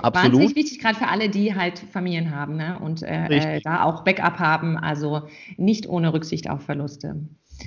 Absolut. 0.00 0.32
Wahnsinnig 0.32 0.56
wichtig, 0.56 0.78
gerade 0.78 0.96
für 0.96 1.08
alle, 1.08 1.28
die 1.28 1.54
halt 1.54 1.78
Familien 1.78 2.34
haben 2.34 2.56
ne? 2.56 2.78
und 2.80 3.02
äh, 3.02 3.56
äh, 3.56 3.60
da 3.62 3.82
auch 3.82 4.04
Backup 4.04 4.38
haben, 4.38 4.76
also 4.76 5.22
nicht 5.56 5.88
ohne 5.88 6.12
Rücksicht 6.12 6.48
auf 6.48 6.62
Verluste. 6.62 7.16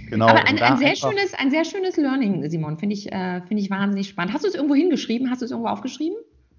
Genau. 0.09 0.27
Aber 0.27 0.47
ein, 0.47 0.57
ein 0.57 0.77
sehr 0.77 0.95
schönes, 0.95 1.33
ein 1.33 1.51
sehr 1.51 1.65
schönes 1.65 1.97
Learning, 1.97 2.49
Simon, 2.49 2.77
finde 2.77 2.95
ich, 2.95 3.11
äh, 3.11 3.41
finde 3.41 3.61
ich 3.61 3.69
wahnsinnig 3.69 4.07
spannend. 4.07 4.33
Hast 4.33 4.45
du 4.45 4.47
es 4.47 4.55
irgendwo 4.55 4.75
hingeschrieben? 4.75 5.29
Hast 5.29 5.41
du 5.41 5.45
es 5.45 5.51
irgendwo 5.51 5.69
aufgeschrieben? 5.69 6.15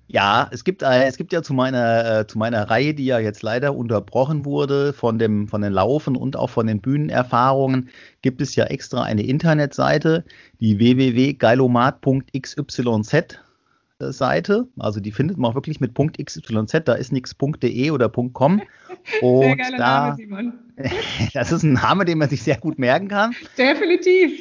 Ja, 0.08 0.48
es 0.50 0.64
gibt, 0.64 0.82
äh, 0.82 1.04
es 1.04 1.16
gibt 1.16 1.32
ja 1.32 1.42
zu 1.42 1.54
meiner, 1.54 2.20
äh, 2.20 2.26
zu 2.26 2.36
meiner 2.36 2.68
Reihe, 2.68 2.92
die 2.92 3.06
ja 3.06 3.18
jetzt 3.18 3.42
leider 3.42 3.74
unterbrochen 3.74 4.44
wurde 4.44 4.92
von, 4.92 5.18
dem, 5.18 5.48
von 5.48 5.62
den 5.62 5.72
Laufen 5.72 6.16
und 6.16 6.36
auch 6.36 6.50
von 6.50 6.66
den 6.66 6.82
Bühnenerfahrungen, 6.82 7.88
gibt 8.20 8.42
es 8.42 8.54
ja 8.54 8.64
extra 8.64 9.04
eine 9.04 9.22
Internetseite, 9.22 10.26
die 10.60 10.78
www.geilomat.xyz 10.78 13.38
Seite. 14.10 14.66
Also 14.78 15.00
die 15.00 15.12
findet 15.12 15.38
man 15.38 15.50
auch 15.50 15.54
wirklich 15.54 15.80
mit 15.80 15.94
.xyz, 15.94 16.42
da 16.84 16.94
ist 16.94 17.12
nichts 17.12 17.36
.de 17.62 17.90
oder 17.90 18.08
.com. 18.08 18.62
Und 19.20 19.42
sehr 19.42 19.56
geiler 19.56 19.78
da, 19.78 20.00
Name, 20.08 20.16
Simon. 20.16 20.52
das 21.34 21.52
ist 21.52 21.62
ein 21.62 21.74
Name, 21.74 22.04
den 22.04 22.18
man 22.18 22.28
sich 22.28 22.42
sehr 22.42 22.56
gut 22.56 22.78
merken 22.78 23.08
kann. 23.08 23.34
Definitiv. 23.58 24.32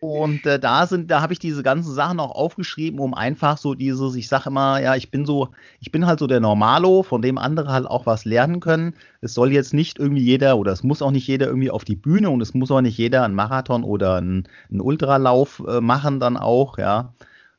Und 0.00 0.44
äh, 0.44 0.58
da 0.58 0.86
sind, 0.86 1.10
da 1.10 1.22
habe 1.22 1.32
ich 1.32 1.38
diese 1.38 1.62
ganzen 1.62 1.92
Sachen 1.92 2.20
auch 2.20 2.32
aufgeschrieben, 2.32 3.00
um 3.00 3.14
einfach 3.14 3.56
so 3.56 3.74
dieses, 3.74 4.14
ich 4.16 4.28
sage 4.28 4.50
immer, 4.50 4.78
ja, 4.80 4.96
ich 4.96 5.10
bin 5.10 5.24
so, 5.24 5.48
ich 5.80 5.90
bin 5.92 6.06
halt 6.06 6.18
so 6.18 6.26
der 6.26 6.40
Normalo, 6.40 7.02
von 7.02 7.22
dem 7.22 7.38
andere 7.38 7.72
halt 7.72 7.86
auch 7.86 8.04
was 8.04 8.26
lernen 8.26 8.60
können. 8.60 8.94
Es 9.22 9.32
soll 9.32 9.50
jetzt 9.52 9.72
nicht 9.72 9.98
irgendwie 9.98 10.22
jeder 10.22 10.58
oder 10.58 10.72
es 10.72 10.82
muss 10.82 11.00
auch 11.00 11.10
nicht 11.10 11.26
jeder 11.26 11.46
irgendwie 11.46 11.70
auf 11.70 11.84
die 11.84 11.96
Bühne 11.96 12.28
und 12.28 12.42
es 12.42 12.52
muss 12.52 12.70
auch 12.70 12.82
nicht 12.82 12.98
jeder 12.98 13.24
einen 13.24 13.34
Marathon 13.34 13.82
oder 13.82 14.16
einen, 14.16 14.46
einen 14.70 14.82
Ultralauf 14.82 15.62
äh, 15.66 15.80
machen 15.80 16.20
dann 16.20 16.36
auch, 16.36 16.76
ja, 16.76 17.14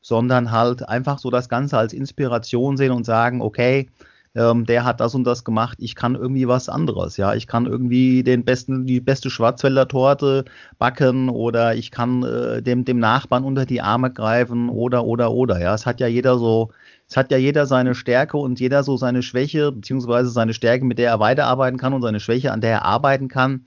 sondern 0.06 0.52
halt 0.52 0.88
einfach 0.88 1.18
so 1.18 1.30
das 1.30 1.48
Ganze 1.48 1.76
als 1.76 1.92
Inspiration 1.92 2.76
sehen 2.76 2.92
und 2.92 3.04
sagen, 3.04 3.42
okay, 3.42 3.88
ähm, 4.36 4.64
der 4.64 4.84
hat 4.84 5.00
das 5.00 5.16
und 5.16 5.24
das 5.24 5.42
gemacht, 5.42 5.78
ich 5.80 5.96
kann 5.96 6.14
irgendwie 6.14 6.46
was 6.46 6.68
anderes, 6.68 7.16
ja, 7.16 7.34
ich 7.34 7.48
kann 7.48 7.66
irgendwie 7.66 8.22
den 8.22 8.44
besten, 8.44 8.86
die 8.86 9.00
beste 9.00 9.30
Schwarzwälder 9.30 9.88
Torte 9.88 10.44
backen 10.78 11.28
oder 11.28 11.74
ich 11.74 11.90
kann 11.90 12.22
äh, 12.22 12.62
dem, 12.62 12.84
dem 12.84 13.00
Nachbarn 13.00 13.42
unter 13.42 13.66
die 13.66 13.80
Arme 13.80 14.12
greifen 14.12 14.68
oder, 14.68 15.04
oder, 15.04 15.32
oder, 15.32 15.60
ja, 15.60 15.74
es 15.74 15.86
hat 15.86 15.98
ja 15.98 16.06
jeder 16.06 16.38
so, 16.38 16.70
es 17.08 17.16
hat 17.16 17.32
ja 17.32 17.36
jeder 17.36 17.66
seine 17.66 17.96
Stärke 17.96 18.36
und 18.36 18.60
jeder 18.60 18.84
so 18.84 18.96
seine 18.96 19.24
Schwäche, 19.24 19.72
beziehungsweise 19.72 20.30
seine 20.30 20.54
Stärke, 20.54 20.84
mit 20.84 20.98
der 20.98 21.10
er 21.10 21.18
weiterarbeiten 21.18 21.78
kann 21.80 21.94
und 21.94 22.02
seine 22.02 22.20
Schwäche, 22.20 22.52
an 22.52 22.60
der 22.60 22.70
er 22.70 22.84
arbeiten 22.84 23.26
kann. 23.26 23.64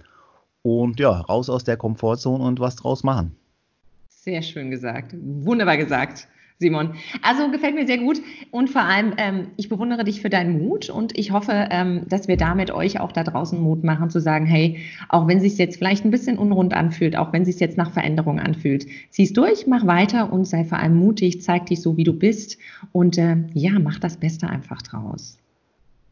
Und 0.62 1.00
ja, 1.00 1.12
raus 1.12 1.50
aus 1.50 1.64
der 1.66 1.78
Komfortzone 1.78 2.44
und 2.44 2.60
was 2.60 2.76
draus 2.78 3.04
machen. 3.04 3.39
Sehr 4.30 4.44
schön 4.44 4.70
gesagt. 4.70 5.16
Wunderbar 5.20 5.76
gesagt. 5.78 6.28
Simon. 6.60 6.94
Also 7.24 7.50
gefällt 7.50 7.74
mir 7.74 7.88
sehr 7.88 7.98
gut 7.98 8.22
und 8.52 8.70
vor 8.70 8.82
allem, 8.84 9.14
ähm, 9.18 9.48
ich 9.56 9.70
bewundere 9.70 10.04
dich 10.04 10.22
für 10.22 10.30
deinen 10.30 10.60
Mut 10.60 10.90
und 10.90 11.18
ich 11.18 11.32
hoffe, 11.32 11.70
ähm, 11.72 12.02
dass 12.10 12.28
wir 12.28 12.36
damit 12.36 12.70
euch 12.70 13.00
auch 13.00 13.14
da 13.14 13.24
draußen 13.24 13.60
Mut 13.60 13.84
machen, 13.84 14.10
zu 14.10 14.20
sagen, 14.20 14.46
hey, 14.46 14.78
auch 15.08 15.28
wenn 15.28 15.38
es 15.38 15.44
sich 15.44 15.58
jetzt 15.58 15.78
vielleicht 15.78 16.04
ein 16.04 16.12
bisschen 16.12 16.38
unrund 16.38 16.74
anfühlt, 16.74 17.16
auch 17.16 17.32
wenn 17.34 17.44
es 17.44 17.48
sich 17.48 17.60
jetzt 17.60 17.78
nach 17.78 17.92
Veränderung 17.92 18.40
anfühlt, 18.40 18.86
zieh's 19.10 19.32
durch, 19.34 19.68
mach 19.68 19.88
weiter 19.88 20.32
und 20.32 20.46
sei 20.46 20.66
vor 20.66 20.78
allem 20.78 20.96
mutig, 20.96 21.42
zeig 21.42 21.68
dich 21.68 21.82
so, 21.82 21.96
wie 21.98 22.04
du 22.04 22.14
bist 22.14 22.58
und 22.92 23.18
äh, 23.18 23.38
ja, 23.54 23.80
mach 23.80 23.98
das 23.98 24.18
Beste 24.18 24.50
einfach 24.50 24.82
draus. 24.82 25.40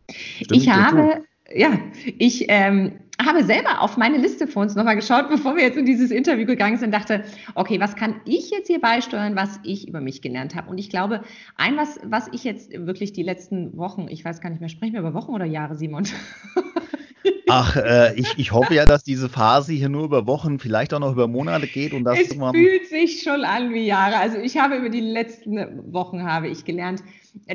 Stimmt, 0.09 0.61
ich 0.61 0.69
habe, 0.69 1.23
ja, 1.55 1.79
ich 2.17 2.45
ähm, 2.49 2.99
habe 3.23 3.43
selber 3.43 3.81
auf 3.81 3.97
meine 3.97 4.17
Liste 4.17 4.47
vor 4.47 4.63
uns 4.63 4.75
nochmal 4.75 4.95
geschaut, 4.95 5.29
bevor 5.29 5.55
wir 5.55 5.63
jetzt 5.63 5.77
in 5.77 5.85
dieses 5.85 6.11
Interview 6.11 6.45
gegangen 6.45 6.77
sind, 6.77 6.93
dachte, 6.93 7.23
okay, 7.55 7.79
was 7.79 7.95
kann 7.95 8.21
ich 8.25 8.51
jetzt 8.51 8.67
hier 8.67 8.79
beisteuern, 8.79 9.35
was 9.35 9.59
ich 9.63 9.87
über 9.87 10.01
mich 10.01 10.21
gelernt 10.21 10.55
habe? 10.55 10.69
Und 10.69 10.77
ich 10.77 10.89
glaube, 10.89 11.23
ein 11.55 11.77
was, 11.77 11.99
was 12.03 12.27
ich 12.31 12.43
jetzt 12.43 12.71
wirklich 12.73 13.13
die 13.13 13.23
letzten 13.23 13.77
Wochen, 13.77 14.07
ich 14.09 14.23
weiß 14.23 14.41
gar 14.41 14.49
nicht 14.49 14.59
mehr, 14.59 14.69
sprechen 14.69 14.93
wir 14.93 15.01
über 15.01 15.13
Wochen 15.13 15.31
oder 15.31 15.45
Jahre, 15.45 15.75
Simon? 15.75 16.07
Ach, 17.49 17.75
äh, 17.77 18.13
ich, 18.15 18.33
ich 18.37 18.51
hoffe 18.51 18.73
ja, 18.73 18.85
dass 18.85 19.03
diese 19.03 19.29
Phase 19.29 19.73
hier 19.73 19.89
nur 19.89 20.03
über 20.03 20.27
Wochen, 20.27 20.59
vielleicht 20.59 20.93
auch 20.93 20.99
noch 20.99 21.13
über 21.13 21.27
Monate 21.27 21.67
geht 21.67 21.93
und 21.93 22.03
das 22.03 22.19
es 22.19 22.33
fühlt 22.33 22.87
sich 22.89 23.23
schon 23.23 23.43
an 23.43 23.73
wie 23.73 23.85
Jahre. 23.85 24.17
Also 24.17 24.37
ich 24.37 24.57
habe 24.57 24.75
über 24.75 24.89
die 24.89 25.01
letzten 25.01 25.93
Wochen 25.93 26.23
habe 26.23 26.47
ich 26.49 26.65
gelernt, 26.65 27.01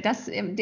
dass, 0.02 0.28
ähm, 0.28 0.56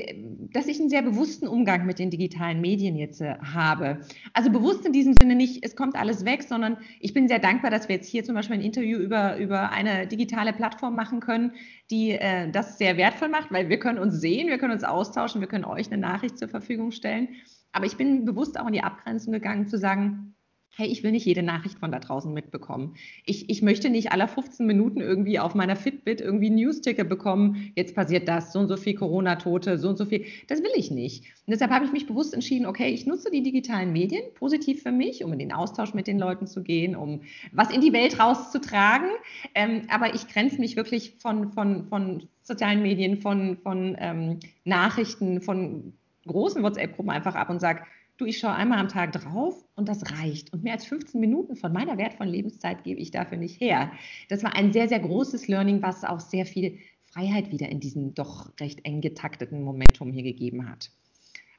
dass 0.53 0.67
ich 0.67 0.81
einen 0.81 0.89
sehr 0.89 1.03
bewussten 1.03 1.47
Umgang 1.47 1.87
mit 1.87 1.99
den 1.99 2.11
digitalen 2.11 2.61
Medien 2.61 2.97
jetzt 2.97 3.21
äh, 3.21 3.37
habe. 3.41 4.01
Also 4.33 4.51
bewusst 4.51 4.87
in 4.87 4.93
diesem 4.93 5.15
Sinne 5.15 5.35
nicht, 5.35 5.65
es 5.65 5.77
kommt 5.77 5.97
alles 5.97 6.25
weg, 6.25 6.43
sondern 6.43 6.79
ich 7.01 7.13
bin 7.13 7.29
sehr 7.29 7.39
dankbar, 7.39 7.71
dass 7.71 7.89
wir 7.89 7.97
jetzt 7.97 8.09
hier 8.09 8.25
zum 8.25 8.35
Beispiel 8.35 8.57
ein 8.57 8.63
Interview 8.63 8.99
über, 8.99 9.37
über 9.37 9.71
eine 9.71 10.07
digitale 10.07 10.53
Plattform 10.53 10.95
machen 10.95 11.21
können, 11.21 11.53
die 11.91 12.13
äh, 12.13 12.51
das 12.51 12.79
sehr 12.79 12.97
wertvoll 12.97 13.29
macht, 13.29 13.53
weil 13.53 13.69
wir 13.69 13.79
können 13.79 13.99
uns 13.99 14.21
sehen, 14.21 14.49
wir 14.49 14.59
können 14.59 14.73
uns 14.73 14.85
austauschen, 14.85 15.41
wir 15.41 15.49
können 15.49 15.65
euch 15.65 15.91
eine 15.91 16.01
Nachricht 16.01 16.39
zur 16.39 16.49
Verfügung 16.49 16.91
stellen. 16.91 17.29
Aber 17.73 17.87
ich 17.87 17.97
bin 17.97 18.25
bewusst 18.25 18.59
auch 18.59 18.67
in 18.67 18.73
die 18.73 18.83
Abgrenzung 18.83 19.33
gegangen, 19.33 19.69
zu 19.69 19.79
sagen, 19.79 20.35
hey, 20.77 20.89
ich 20.89 21.03
will 21.03 21.11
nicht 21.11 21.27
jede 21.27 21.43
Nachricht 21.43 21.79
von 21.79 21.91
da 21.91 21.99
draußen 21.99 22.33
mitbekommen. 22.33 22.95
Ich, 23.27 23.51
ich 23.51 23.61
möchte 23.61 23.91
nicht 23.91 24.13
alle 24.13 24.29
15 24.29 24.67
Minuten 24.67 25.01
irgendwie 25.01 25.39
auf 25.39 25.55
meiner 25.55 25.77
Fitbit 25.77 26.21
irgendwie 26.21 26.49
News-Ticker 26.49 27.05
bekommen, 27.05 27.73
jetzt 27.75 27.95
passiert 27.95 28.29
das, 28.29 28.53
so 28.53 28.61
und 28.61 28.69
so 28.69 28.77
viel 28.77 28.95
Corona-Tote, 28.95 29.79
so 29.79 29.89
und 29.89 29.99
so 29.99 30.05
viel. 30.05 30.25
Das 30.47 30.63
will 30.63 30.71
ich 30.77 30.91
nicht. 30.91 31.25
Und 31.47 31.53
deshalb 31.53 31.73
habe 31.73 31.85
ich 31.85 31.93
mich 31.93 32.07
bewusst 32.07 32.35
entschieden, 32.35 32.67
okay, 32.67 32.89
ich 32.89 33.07
nutze 33.07 33.31
die 33.31 33.43
digitalen 33.43 33.93
Medien 33.93 34.23
positiv 34.35 34.83
für 34.83 34.93
mich, 34.93 35.25
um 35.25 35.33
in 35.33 35.41
den 35.41 35.53
Austausch 35.53 35.93
mit 35.93 36.07
den 36.07 36.19
Leuten 36.19 36.47
zu 36.47 36.63
gehen, 36.63 36.95
um 36.95 37.23
was 37.53 37.71
in 37.71 37.81
die 37.81 37.93
Welt 37.93 38.21
rauszutragen. 38.21 39.09
Ähm, 39.55 39.83
aber 39.89 40.15
ich 40.15 40.29
grenze 40.29 40.61
mich 40.61 40.77
wirklich 40.77 41.17
von, 41.19 41.53
von, 41.53 41.89
von 41.89 42.29
sozialen 42.43 42.83
Medien, 42.83 43.21
von, 43.21 43.59
von 43.59 43.97
ähm, 43.99 44.39
Nachrichten, 44.65 45.41
von 45.41 45.95
großen 46.31 46.63
WhatsApp-Gruppen 46.63 47.11
einfach 47.11 47.35
ab 47.35 47.51
und 47.51 47.61
sage, 47.61 47.83
du, 48.17 48.27
ich 48.27 48.39
schaue 48.39 48.53
einmal 48.53 48.79
am 48.79 48.89
Tag 48.89 49.13
drauf 49.13 49.65
und 49.75 49.89
das 49.89 50.11
reicht. 50.13 50.53
Und 50.53 50.63
mehr 50.63 50.75
als 50.75 50.85
15 50.85 51.21
Minuten 51.21 51.57
von 51.57 51.73
meiner 51.73 51.97
wertvollen 51.99 52.33
Lebenszeit 52.33 52.85
gebe 52.85 53.01
ich 53.01 53.11
dafür 53.11 53.39
nicht 53.39 53.61
her. 53.61 53.91
Das 54.29 54.43
war 54.45 54.55
ein 54.55 54.73
sehr, 54.73 54.89
sehr 54.89 55.01
großes 55.01 55.49
Learning, 55.49 55.83
was 55.83 56.05
auch 56.05 56.21
sehr 56.21 56.47
viel 56.47 56.79
Freiheit 57.05 57.51
wieder 57.51 57.69
in 57.69 57.81
diesem 57.81 58.15
doch 58.15 58.51
recht 58.61 58.85
eng 58.85 59.01
getakteten 59.01 59.63
Momentum 59.63 60.13
hier 60.13 60.23
gegeben 60.23 60.69
hat. 60.69 60.91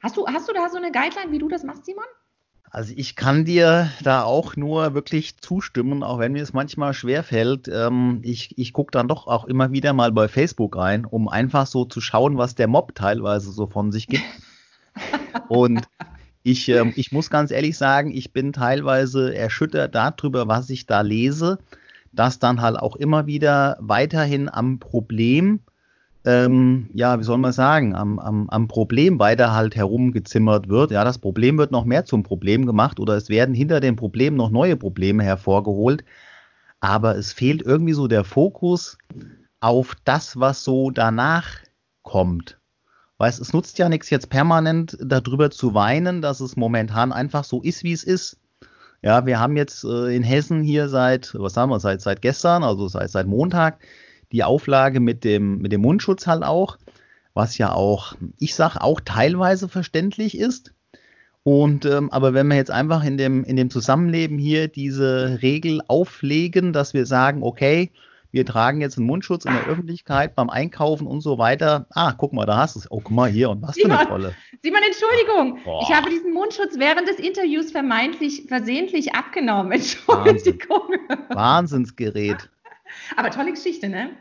Hast 0.01 0.17
du, 0.17 0.25
hast 0.27 0.49
du 0.49 0.53
da 0.53 0.69
so 0.69 0.77
eine 0.77 0.91
Guideline, 0.91 1.31
wie 1.31 1.39
du 1.39 1.47
das 1.47 1.63
machst, 1.63 1.85
Simon? 1.85 2.05
Also 2.73 2.93
ich 2.95 3.17
kann 3.17 3.43
dir 3.43 3.91
da 4.01 4.23
auch 4.23 4.55
nur 4.55 4.93
wirklich 4.93 5.37
zustimmen, 5.41 6.03
auch 6.03 6.19
wenn 6.19 6.31
mir 6.31 6.41
es 6.41 6.53
manchmal 6.53 6.93
schwerfällt. 6.93 7.67
Ähm, 7.67 8.21
ich 8.23 8.57
ich 8.57 8.71
gucke 8.71 8.91
dann 8.91 9.09
doch 9.09 9.27
auch 9.27 9.43
immer 9.43 9.73
wieder 9.73 9.91
mal 9.91 10.13
bei 10.13 10.29
Facebook 10.29 10.77
rein, 10.77 11.05
um 11.05 11.27
einfach 11.27 11.67
so 11.67 11.83
zu 11.83 11.99
schauen, 11.99 12.37
was 12.37 12.55
der 12.55 12.69
Mob 12.69 12.95
teilweise 12.95 13.51
so 13.51 13.67
von 13.67 13.91
sich 13.91 14.07
gibt. 14.07 14.23
Und 15.47 15.87
ich, 16.43 16.69
äh, 16.69 16.91
ich 16.95 17.11
muss 17.11 17.29
ganz 17.29 17.51
ehrlich 17.51 17.77
sagen, 17.77 18.11
ich 18.11 18.33
bin 18.33 18.53
teilweise 18.53 19.35
erschüttert 19.35 19.95
darüber, 19.95 20.47
was 20.47 20.69
ich 20.69 20.85
da 20.85 21.01
lese, 21.01 21.59
dass 22.11 22.39
dann 22.39 22.61
halt 22.61 22.77
auch 22.77 22.95
immer 22.95 23.27
wieder 23.27 23.77
weiterhin 23.79 24.49
am 24.49 24.79
Problem, 24.79 25.61
ähm, 26.25 26.89
ja, 26.93 27.19
wie 27.19 27.23
soll 27.23 27.37
man 27.37 27.53
sagen, 27.53 27.95
am, 27.95 28.19
am, 28.19 28.49
am 28.49 28.67
Problem 28.67 29.19
weiter 29.19 29.53
halt 29.53 29.75
herumgezimmert 29.75 30.67
wird. 30.67 30.91
Ja, 30.91 31.03
das 31.03 31.17
Problem 31.17 31.57
wird 31.57 31.71
noch 31.71 31.85
mehr 31.85 32.05
zum 32.05 32.23
Problem 32.23 32.65
gemacht 32.65 32.99
oder 32.99 33.15
es 33.15 33.29
werden 33.29 33.55
hinter 33.55 33.79
dem 33.79 33.95
Problem 33.95 34.35
noch 34.35 34.51
neue 34.51 34.75
Probleme 34.75 35.23
hervorgeholt. 35.23 36.03
Aber 36.79 37.15
es 37.15 37.31
fehlt 37.31 37.61
irgendwie 37.61 37.93
so 37.93 38.07
der 38.07 38.23
Fokus 38.23 38.97
auf 39.59 39.95
das, 40.03 40.39
was 40.39 40.63
so 40.63 40.89
danach 40.89 41.59
kommt. 42.01 42.60
Weißt, 43.21 43.39
es 43.39 43.53
nutzt 43.53 43.77
ja 43.77 43.87
nichts, 43.87 44.09
jetzt 44.09 44.31
permanent 44.31 44.97
darüber 44.99 45.51
zu 45.51 45.75
weinen, 45.75 46.23
dass 46.23 46.39
es 46.39 46.55
momentan 46.55 47.11
einfach 47.11 47.43
so 47.43 47.61
ist, 47.61 47.83
wie 47.83 47.91
es 47.91 48.03
ist. 48.03 48.39
Ja, 49.03 49.27
wir 49.27 49.39
haben 49.39 49.55
jetzt 49.57 49.83
äh, 49.83 50.15
in 50.15 50.23
Hessen 50.23 50.63
hier 50.63 50.89
seit, 50.89 51.35
was 51.35 51.53
sagen 51.53 51.69
wir, 51.69 51.79
seit, 51.79 52.01
seit 52.01 52.23
gestern, 52.23 52.63
also 52.63 52.87
seit, 52.87 53.11
seit 53.11 53.27
Montag, 53.27 53.77
die 54.31 54.43
Auflage 54.43 54.99
mit 54.99 55.23
dem, 55.23 55.59
mit 55.59 55.71
dem 55.71 55.81
Mundschutz 55.81 56.25
halt 56.25 56.41
auch, 56.41 56.79
was 57.35 57.59
ja 57.59 57.71
auch, 57.71 58.15
ich 58.39 58.55
sag, 58.55 58.77
auch 58.77 58.99
teilweise 58.99 59.69
verständlich 59.69 60.35
ist. 60.35 60.73
Und 61.43 61.85
ähm, 61.85 62.11
aber 62.11 62.33
wenn 62.33 62.47
wir 62.47 62.55
jetzt 62.55 62.71
einfach 62.71 63.03
in 63.03 63.19
dem, 63.19 63.43
in 63.43 63.55
dem 63.55 63.69
Zusammenleben 63.69 64.39
hier 64.39 64.67
diese 64.67 65.43
Regel 65.43 65.81
auflegen, 65.87 66.73
dass 66.73 66.95
wir 66.95 67.05
sagen, 67.05 67.43
okay, 67.43 67.91
wir 68.31 68.45
tragen 68.45 68.81
jetzt 68.81 68.97
einen 68.97 69.07
Mundschutz 69.07 69.45
in 69.45 69.53
der 69.53 69.67
Öffentlichkeit 69.67 70.35
beim 70.35 70.49
Einkaufen 70.49 71.05
und 71.05 71.21
so 71.21 71.37
weiter. 71.37 71.85
Ah, 71.91 72.13
guck 72.13 72.33
mal, 72.33 72.45
da 72.45 72.57
hast 72.57 72.75
du 72.75 72.79
es. 72.79 72.91
Oh, 72.91 73.01
guck 73.03 73.11
mal 73.11 73.29
hier 73.29 73.49
und 73.49 73.61
was 73.61 73.75
Simon, 73.75 73.91
für 73.91 73.99
eine 73.99 74.09
Rolle. 74.09 74.35
Simon, 74.63 74.81
Entschuldigung. 74.83 75.63
Boah. 75.63 75.83
Ich 75.83 75.95
habe 75.95 76.09
diesen 76.09 76.33
Mundschutz 76.33 76.77
während 76.77 77.07
des 77.07 77.17
Interviews 77.17 77.71
vermeintlich 77.71 78.45
versehentlich 78.47 79.13
abgenommen. 79.13 79.71
Entschuldigung. 79.73 80.81
Wahnsinn. 81.07 81.35
Wahnsinnsgerät. 81.35 82.49
Aber 83.15 83.31
tolle 83.31 83.51
Geschichte, 83.51 83.89
ne? 83.89 84.11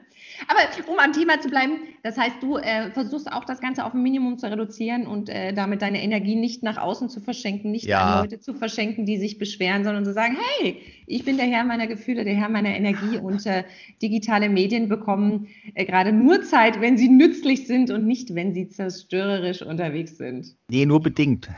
Aber 0.48 0.60
um 0.90 0.98
am 0.98 1.12
Thema 1.12 1.40
zu 1.40 1.48
bleiben, 1.48 1.78
das 2.02 2.16
heißt, 2.16 2.36
du 2.42 2.56
äh, 2.56 2.90
versuchst 2.92 3.30
auch 3.30 3.44
das 3.44 3.60
Ganze 3.60 3.84
auf 3.84 3.94
ein 3.94 4.02
Minimum 4.02 4.38
zu 4.38 4.50
reduzieren 4.50 5.06
und 5.06 5.28
äh, 5.28 5.52
damit 5.52 5.82
deine 5.82 6.02
Energie 6.02 6.36
nicht 6.36 6.62
nach 6.62 6.78
außen 6.78 7.08
zu 7.08 7.20
verschenken, 7.20 7.70
nicht 7.70 7.86
ja. 7.86 8.00
an 8.00 8.22
Leute 8.22 8.40
zu 8.40 8.54
verschenken, 8.54 9.06
die 9.06 9.18
sich 9.18 9.38
beschweren, 9.38 9.84
sondern 9.84 10.04
zu 10.04 10.12
sagen, 10.12 10.36
hey, 10.58 10.80
ich 11.06 11.24
bin 11.24 11.36
der 11.36 11.46
Herr 11.46 11.64
meiner 11.64 11.86
Gefühle, 11.86 12.24
der 12.24 12.34
Herr 12.34 12.48
meiner 12.48 12.74
Energie 12.74 13.18
und 13.18 13.44
äh, 13.46 13.64
digitale 14.00 14.48
Medien 14.48 14.88
bekommen 14.88 15.48
äh, 15.74 15.84
gerade 15.84 16.12
nur 16.12 16.42
Zeit, 16.42 16.80
wenn 16.80 16.96
sie 16.96 17.08
nützlich 17.08 17.66
sind 17.66 17.90
und 17.90 18.06
nicht, 18.06 18.34
wenn 18.34 18.54
sie 18.54 18.68
zerstörerisch 18.68 19.62
unterwegs 19.62 20.16
sind. 20.16 20.56
Nee, 20.68 20.86
nur 20.86 21.00
bedingt. 21.00 21.48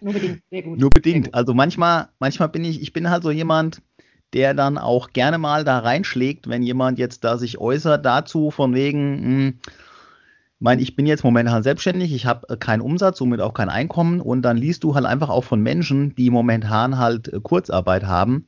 Nur 0.00 0.12
bedingt, 0.12 0.42
sehr 0.50 0.62
gut. 0.62 0.78
Nur 0.78 0.90
bedingt. 0.90 1.26
Gut. 1.26 1.34
Also 1.34 1.54
manchmal, 1.54 2.08
manchmal 2.18 2.48
bin 2.48 2.64
ich, 2.64 2.80
ich 2.82 2.92
bin 2.92 3.10
halt 3.10 3.22
so 3.22 3.30
jemand, 3.30 3.82
der 4.34 4.54
dann 4.54 4.78
auch 4.78 5.10
gerne 5.12 5.38
mal 5.38 5.64
da 5.64 5.78
reinschlägt, 5.78 6.48
wenn 6.48 6.62
jemand 6.62 6.98
jetzt 6.98 7.24
da 7.24 7.36
sich 7.36 7.58
äußert 7.58 8.04
dazu, 8.04 8.50
von 8.50 8.74
wegen, 8.74 9.14
mh, 9.14 9.26
hm, 9.26 9.58
mein, 10.58 10.78
ich 10.78 10.94
bin 10.94 11.06
jetzt 11.06 11.24
momentan 11.24 11.64
selbstständig, 11.64 12.12
ich 12.12 12.24
habe 12.24 12.56
keinen 12.56 12.82
Umsatz, 12.82 13.18
somit 13.18 13.40
auch 13.40 13.52
kein 13.52 13.68
Einkommen 13.68 14.20
und 14.20 14.42
dann 14.42 14.56
liest 14.56 14.84
du 14.84 14.94
halt 14.94 15.06
einfach 15.06 15.28
auch 15.28 15.42
von 15.42 15.60
Menschen, 15.60 16.14
die 16.14 16.30
momentan 16.30 16.98
halt 16.98 17.32
äh, 17.32 17.40
Kurzarbeit 17.40 18.04
haben 18.04 18.46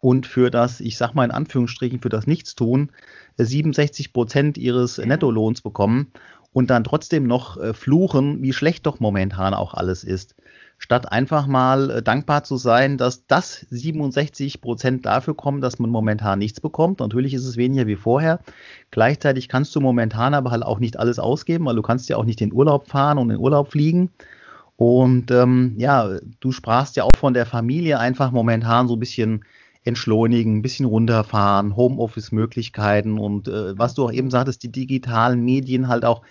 und 0.00 0.26
für 0.26 0.50
das, 0.50 0.80
ich 0.80 0.98
sag 0.98 1.14
mal 1.14 1.24
in 1.24 1.30
Anführungsstrichen, 1.30 2.00
für 2.00 2.10
das 2.10 2.26
Nichtstun 2.26 2.92
67 3.38 4.06
äh, 4.06 4.12
Prozent 4.12 4.58
ihres 4.58 4.98
Nettolohns 4.98 5.62
bekommen 5.62 6.12
und 6.52 6.70
dann 6.70 6.84
trotzdem 6.84 7.26
noch 7.26 7.56
äh, 7.56 7.72
fluchen, 7.72 8.42
wie 8.42 8.52
schlecht 8.52 8.86
doch 8.86 9.00
momentan 9.00 9.54
auch 9.54 9.74
alles 9.74 10.04
ist. 10.04 10.34
Statt 10.80 11.10
einfach 11.10 11.48
mal 11.48 11.90
äh, 11.90 12.02
dankbar 12.02 12.44
zu 12.44 12.56
sein, 12.56 12.98
dass 12.98 13.26
das 13.26 13.66
67 13.70 14.60
Prozent 14.60 15.06
dafür 15.06 15.34
kommen, 15.34 15.60
dass 15.60 15.80
man 15.80 15.90
momentan 15.90 16.38
nichts 16.38 16.60
bekommt. 16.60 17.00
Natürlich 17.00 17.34
ist 17.34 17.44
es 17.44 17.56
weniger 17.56 17.88
wie 17.88 17.96
vorher. 17.96 18.38
Gleichzeitig 18.92 19.48
kannst 19.48 19.74
du 19.74 19.80
momentan 19.80 20.34
aber 20.34 20.52
halt 20.52 20.62
auch 20.62 20.78
nicht 20.78 20.98
alles 20.98 21.18
ausgeben, 21.18 21.66
weil 21.66 21.76
du 21.76 21.82
kannst 21.82 22.08
ja 22.08 22.16
auch 22.16 22.24
nicht 22.24 22.40
in 22.40 22.52
Urlaub 22.52 22.88
fahren 22.88 23.18
und 23.18 23.30
in 23.30 23.38
Urlaub 23.38 23.72
fliegen. 23.72 24.10
Und 24.76 25.32
ähm, 25.32 25.74
ja, 25.78 26.18
du 26.38 26.52
sprachst 26.52 26.94
ja 26.94 27.02
auch 27.02 27.16
von 27.16 27.34
der 27.34 27.46
Familie 27.46 27.98
einfach 27.98 28.30
momentan 28.30 28.86
so 28.86 28.94
ein 28.94 29.00
bisschen 29.00 29.44
entschleunigen, 29.82 30.58
ein 30.58 30.62
bisschen 30.62 30.86
runterfahren, 30.86 31.74
Homeoffice-Möglichkeiten 31.74 33.18
und 33.18 33.48
äh, 33.48 33.76
was 33.76 33.94
du 33.94 34.04
auch 34.04 34.12
eben 34.12 34.30
sagtest, 34.30 34.62
die 34.62 34.70
digitalen 34.70 35.44
Medien 35.44 35.88
halt 35.88 36.04
auch 36.04 36.22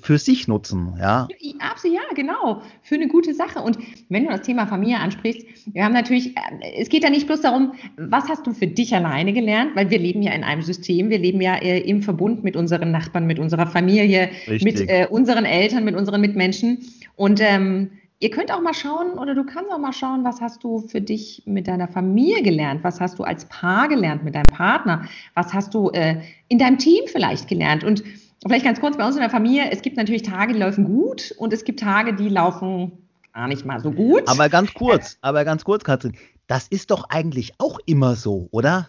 für 0.00 0.18
sich 0.18 0.48
nutzen, 0.48 0.94
ja. 0.98 1.28
Absolut, 1.60 1.96
ja, 1.96 2.02
genau. 2.14 2.62
Für 2.82 2.96
eine 2.96 3.06
gute 3.06 3.32
Sache. 3.32 3.60
Und 3.60 3.78
wenn 4.08 4.24
du 4.24 4.30
das 4.30 4.42
Thema 4.42 4.66
Familie 4.66 4.98
ansprichst, 4.98 5.46
wir 5.72 5.84
haben 5.84 5.92
natürlich, 5.92 6.36
äh, 6.36 6.80
es 6.80 6.88
geht 6.88 7.04
ja 7.04 7.10
nicht 7.10 7.28
bloß 7.28 7.42
darum, 7.42 7.74
was 7.96 8.28
hast 8.28 8.44
du 8.46 8.52
für 8.52 8.66
dich 8.66 8.94
alleine 8.94 9.32
gelernt, 9.32 9.76
weil 9.76 9.88
wir 9.90 9.98
leben 9.98 10.22
ja 10.22 10.32
in 10.32 10.42
einem 10.42 10.62
System, 10.62 11.10
wir 11.10 11.18
leben 11.18 11.40
ja 11.40 11.54
äh, 11.56 11.78
im 11.78 12.02
Verbund 12.02 12.42
mit 12.42 12.56
unseren 12.56 12.90
Nachbarn, 12.90 13.26
mit 13.26 13.38
unserer 13.38 13.68
Familie, 13.68 14.30
Richtig. 14.48 14.64
mit 14.64 14.88
äh, 14.88 15.06
unseren 15.08 15.44
Eltern, 15.44 15.84
mit 15.84 15.94
unseren 15.94 16.20
Mitmenschen. 16.20 16.78
Und 17.14 17.40
ähm, 17.40 17.90
Ihr 18.20 18.30
könnt 18.30 18.52
auch 18.52 18.60
mal 18.60 18.74
schauen 18.74 19.12
oder 19.12 19.32
du 19.32 19.44
kannst 19.44 19.70
auch 19.70 19.78
mal 19.78 19.92
schauen, 19.92 20.24
was 20.24 20.40
hast 20.40 20.64
du 20.64 20.80
für 20.80 21.00
dich 21.00 21.44
mit 21.46 21.68
deiner 21.68 21.86
Familie 21.86 22.42
gelernt? 22.42 22.82
Was 22.82 23.00
hast 23.00 23.20
du 23.20 23.22
als 23.22 23.44
Paar 23.44 23.86
gelernt 23.86 24.24
mit 24.24 24.34
deinem 24.34 24.50
Partner? 24.50 25.04
Was 25.34 25.54
hast 25.54 25.72
du 25.72 25.90
äh, 25.90 26.16
in 26.48 26.58
deinem 26.58 26.78
Team 26.78 27.04
vielleicht 27.06 27.46
gelernt? 27.46 27.84
Und 27.84 28.02
vielleicht 28.48 28.64
ganz 28.64 28.80
kurz 28.80 28.96
bei 28.96 29.06
uns 29.06 29.14
in 29.16 29.20
der 29.20 29.30
Familie, 29.30 29.70
es 29.70 29.82
gibt 29.82 29.96
natürlich 29.96 30.22
Tage, 30.22 30.52
die 30.52 30.58
laufen 30.58 30.84
gut 30.84 31.34
und 31.38 31.52
es 31.52 31.64
gibt 31.64 31.80
Tage, 31.80 32.14
die 32.14 32.28
laufen 32.28 32.92
gar 33.32 33.48
nicht 33.48 33.64
mal 33.64 33.80
so 33.80 33.92
gut. 33.92 34.22
Aber 34.26 34.48
ganz 34.48 34.74
kurz, 34.74 35.18
aber 35.20 35.44
ganz 35.44 35.64
kurz, 35.64 35.84
Katrin, 35.84 36.14
das 36.46 36.66
ist 36.68 36.90
doch 36.90 37.08
eigentlich 37.10 37.52
auch 37.58 37.78
immer 37.86 38.16
so, 38.16 38.48
oder? 38.50 38.88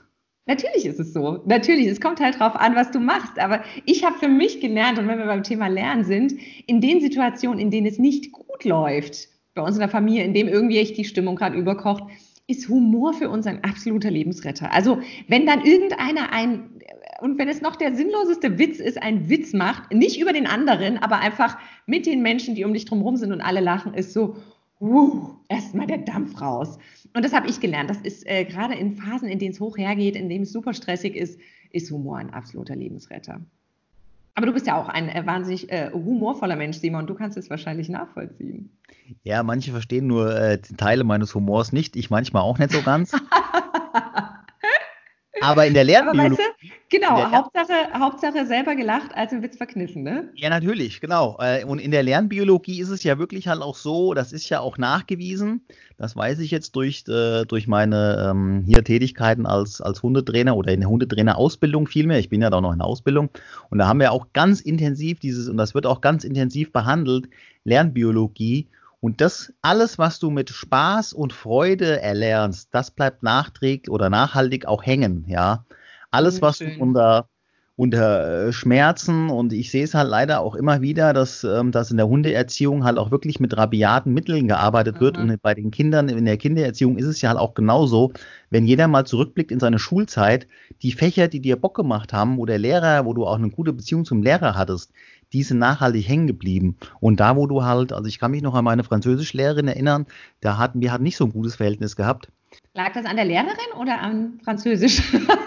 Natürlich 0.49 0.87
ist 0.87 0.99
es 0.99 1.13
so. 1.13 1.43
Natürlich, 1.45 1.85
es 1.85 2.01
kommt 2.01 2.19
halt 2.19 2.39
drauf 2.39 2.55
an, 2.55 2.75
was 2.75 2.89
du 2.89 2.99
machst. 2.99 3.37
Aber 3.37 3.61
ich 3.85 4.03
habe 4.03 4.17
für 4.17 4.27
mich 4.27 4.59
gelernt, 4.59 4.97
und 4.97 5.07
wenn 5.07 5.19
wir 5.19 5.27
beim 5.27 5.43
Thema 5.43 5.67
Lernen 5.67 6.05
sind, 6.05 6.33
in 6.65 6.81
den 6.81 7.01
Situationen, 7.01 7.59
in 7.59 7.69
denen 7.69 7.85
es 7.85 7.99
nicht 7.99 8.31
gut 8.31 8.63
läuft, 8.63 9.27
bei 9.53 9.61
uns 9.61 9.75
in 9.75 9.81
der 9.81 9.89
Familie, 9.89 10.23
in 10.23 10.33
dem 10.33 10.47
irgendwie 10.47 10.79
echt 10.79 10.97
die 10.97 11.05
Stimmung 11.05 11.35
gerade 11.35 11.55
überkocht, 11.55 12.03
ist 12.47 12.67
Humor 12.67 13.13
für 13.13 13.29
uns 13.29 13.45
ein 13.45 13.63
absoluter 13.63 14.09
Lebensretter. 14.09 14.73
Also 14.73 14.97
wenn 15.27 15.45
dann 15.45 15.63
irgendeiner 15.63 16.33
ein, 16.33 16.71
und 17.21 17.37
wenn 17.37 17.47
es 17.47 17.61
noch 17.61 17.75
der 17.75 17.95
sinnloseste 17.95 18.57
Witz 18.57 18.79
ist, 18.79 19.01
einen 19.01 19.29
Witz 19.29 19.53
macht, 19.53 19.93
nicht 19.93 20.19
über 20.19 20.33
den 20.33 20.47
anderen, 20.47 20.97
aber 20.97 21.19
einfach 21.19 21.57
mit 21.85 22.05
den 22.05 22.21
Menschen, 22.21 22.55
die 22.55 22.65
um 22.65 22.73
dich 22.73 22.85
drumherum 22.85 23.17
sind 23.17 23.31
und 23.31 23.41
alle 23.41 23.59
lachen, 23.59 23.93
ist 23.93 24.13
so, 24.13 24.37
uh, 24.79 25.35
erstmal 25.49 25.87
der 25.87 25.99
Dampf 25.99 26.41
raus. 26.41 26.77
Und 27.13 27.25
das 27.25 27.33
habe 27.33 27.49
ich 27.49 27.59
gelernt. 27.59 27.89
Das 27.89 28.01
ist 28.01 28.25
äh, 28.27 28.45
gerade 28.45 28.75
in 28.75 28.95
Phasen, 28.95 29.27
in 29.27 29.39
denen 29.39 29.51
es 29.51 29.59
hoch 29.59 29.77
hergeht, 29.77 30.15
in 30.15 30.29
denen 30.29 30.43
es 30.43 30.51
super 30.51 30.73
stressig 30.73 31.15
ist, 31.15 31.39
ist 31.71 31.91
Humor 31.91 32.17
ein 32.17 32.33
absoluter 32.33 32.75
Lebensretter. 32.75 33.41
Aber 34.35 34.45
du 34.45 34.53
bist 34.53 34.67
ja 34.67 34.79
auch 34.81 34.87
ein 34.87 35.09
äh, 35.09 35.25
wahnsinnig 35.25 35.69
äh, 35.71 35.91
humorvoller 35.91 36.55
Mensch, 36.55 36.77
Simon. 36.77 37.07
Du 37.07 37.13
kannst 37.13 37.37
es 37.37 37.49
wahrscheinlich 37.49 37.89
nachvollziehen. 37.89 38.69
Ja, 39.23 39.43
manche 39.43 39.71
verstehen 39.71 40.07
nur 40.07 40.33
äh, 40.33 40.59
Teile 40.59 41.03
meines 41.03 41.35
Humors 41.35 41.73
nicht. 41.73 41.97
Ich 41.97 42.09
manchmal 42.09 42.43
auch 42.43 42.57
nicht 42.57 42.71
so 42.71 42.81
ganz. 42.81 43.11
Aber 45.41 45.65
in 45.65 45.73
der 45.73 45.83
Lernbiologie. 45.83 46.37
Weißt 46.37 46.39
genau, 46.89 47.31
Hauptsache, 47.31 47.73
Hauptsache 47.93 48.45
selber 48.45 48.75
gelacht, 48.75 49.15
als 49.15 49.31
im 49.31 49.41
Witz 49.41 49.57
verkniffen, 49.57 50.03
ne? 50.03 50.29
Ja, 50.35 50.49
natürlich, 50.49 51.01
genau. 51.01 51.37
Äh, 51.39 51.63
und 51.65 51.79
in 51.79 51.91
der 51.91 52.03
Lernbiologie 52.03 52.79
ist 52.79 52.89
es 52.89 53.03
ja 53.03 53.17
wirklich 53.17 53.47
halt 53.47 53.61
auch 53.61 53.75
so, 53.75 54.13
das 54.13 54.33
ist 54.33 54.49
ja 54.49 54.59
auch 54.59 54.77
nachgewiesen. 54.77 55.61
Das 55.97 56.15
weiß 56.15 56.39
ich 56.39 56.51
jetzt 56.51 56.75
durch, 56.75 57.03
äh, 57.07 57.45
durch 57.45 57.67
meine 57.67 58.29
ähm, 58.29 58.63
hier 58.65 58.83
Tätigkeiten 58.83 59.45
als, 59.45 59.81
als 59.81 60.01
Hundetrainer 60.01 60.55
oder 60.55 60.71
in 60.71 60.79
der 60.79 60.89
Hundetrainer-Ausbildung 60.89 61.87
vielmehr. 61.87 62.19
Ich 62.19 62.29
bin 62.29 62.41
ja 62.41 62.49
da 62.49 62.61
noch 62.61 62.71
in 62.71 62.79
der 62.79 62.87
Ausbildung. 62.87 63.29
Und 63.69 63.79
da 63.79 63.87
haben 63.87 63.99
wir 63.99 64.11
auch 64.11 64.27
ganz 64.33 64.61
intensiv 64.61 65.19
dieses, 65.19 65.49
und 65.49 65.57
das 65.57 65.73
wird 65.73 65.85
auch 65.85 66.01
ganz 66.01 66.23
intensiv 66.23 66.71
behandelt, 66.71 67.27
Lernbiologie. 67.63 68.67
Und 69.01 69.21
das 69.21 69.53
alles, 69.61 69.97
was 69.97 70.19
du 70.19 70.29
mit 70.29 70.49
Spaß 70.49 71.13
und 71.13 71.31
Freude 71.31 72.01
erlernst, 72.01 72.69
das 72.71 72.91
bleibt 72.91 73.23
nachträglich 73.23 73.89
oder 73.89 74.09
nachhaltig 74.09 74.65
auch 74.65 74.85
hängen, 74.85 75.25
ja. 75.27 75.65
Alles, 76.11 76.41
was 76.41 76.59
du 76.59 76.65
unter, 76.79 77.27
unter 77.75 78.47
äh, 78.47 78.51
Schmerzen 78.51 79.29
und 79.29 79.53
ich 79.53 79.71
sehe 79.71 79.85
es 79.85 79.93
halt 79.93 80.09
leider 80.09 80.41
auch 80.41 80.55
immer 80.55 80.81
wieder, 80.81 81.13
dass, 81.13 81.43
ähm, 81.45 81.71
dass 81.71 81.91
in 81.91 81.97
der 81.97 82.09
Hundeerziehung 82.09 82.83
halt 82.83 82.97
auch 82.97 83.09
wirklich 83.09 83.39
mit 83.39 83.55
rabiaten 83.55 84.13
Mitteln 84.13 84.47
gearbeitet 84.47 84.95
Aha. 84.95 85.01
wird 85.01 85.17
und 85.17 85.41
bei 85.41 85.53
den 85.53 85.71
Kindern 85.71 86.09
in 86.09 86.25
der 86.25 86.37
Kindererziehung 86.37 86.97
ist 86.97 87.05
es 87.05 87.21
ja 87.21 87.29
halt 87.29 87.39
auch 87.39 87.53
genauso, 87.53 88.11
wenn 88.49 88.65
jeder 88.65 88.89
mal 88.89 89.05
zurückblickt 89.05 89.51
in 89.51 89.61
seine 89.61 89.79
Schulzeit, 89.79 90.47
die 90.81 90.91
Fächer, 90.91 91.29
die 91.29 91.39
dir 91.39 91.55
Bock 91.55 91.75
gemacht 91.75 92.11
haben, 92.11 92.37
wo 92.37 92.45
der 92.45 92.59
Lehrer, 92.59 93.05
wo 93.05 93.13
du 93.13 93.25
auch 93.25 93.37
eine 93.37 93.49
gute 93.49 93.71
Beziehung 93.71 94.03
zum 94.03 94.23
Lehrer 94.23 94.55
hattest, 94.55 94.91
die 95.31 95.43
sind 95.43 95.59
nachhaltig 95.59 96.07
hängen 96.07 96.27
geblieben. 96.27 96.75
Und 96.99 97.19
da, 97.19 97.35
wo 97.35 97.47
du 97.47 97.63
halt, 97.63 97.93
also 97.93 98.07
ich 98.07 98.19
kann 98.19 98.31
mich 98.31 98.41
noch 98.41 98.55
an 98.55 98.65
meine 98.65 98.83
Französischlehrerin 98.83 99.67
erinnern, 99.67 100.05
da 100.41 100.57
hatten 100.57 100.81
wir 100.81 100.91
halt 100.91 101.01
nicht 101.01 101.17
so 101.17 101.25
ein 101.25 101.31
gutes 101.31 101.55
Verhältnis 101.55 101.95
gehabt. 101.95 102.29
Lag 102.73 102.93
das 102.93 103.05
an 103.05 103.15
der 103.15 103.25
Lehrerin 103.25 103.73
oder 103.79 103.99
am 103.99 104.39
Französisch? 104.43 105.01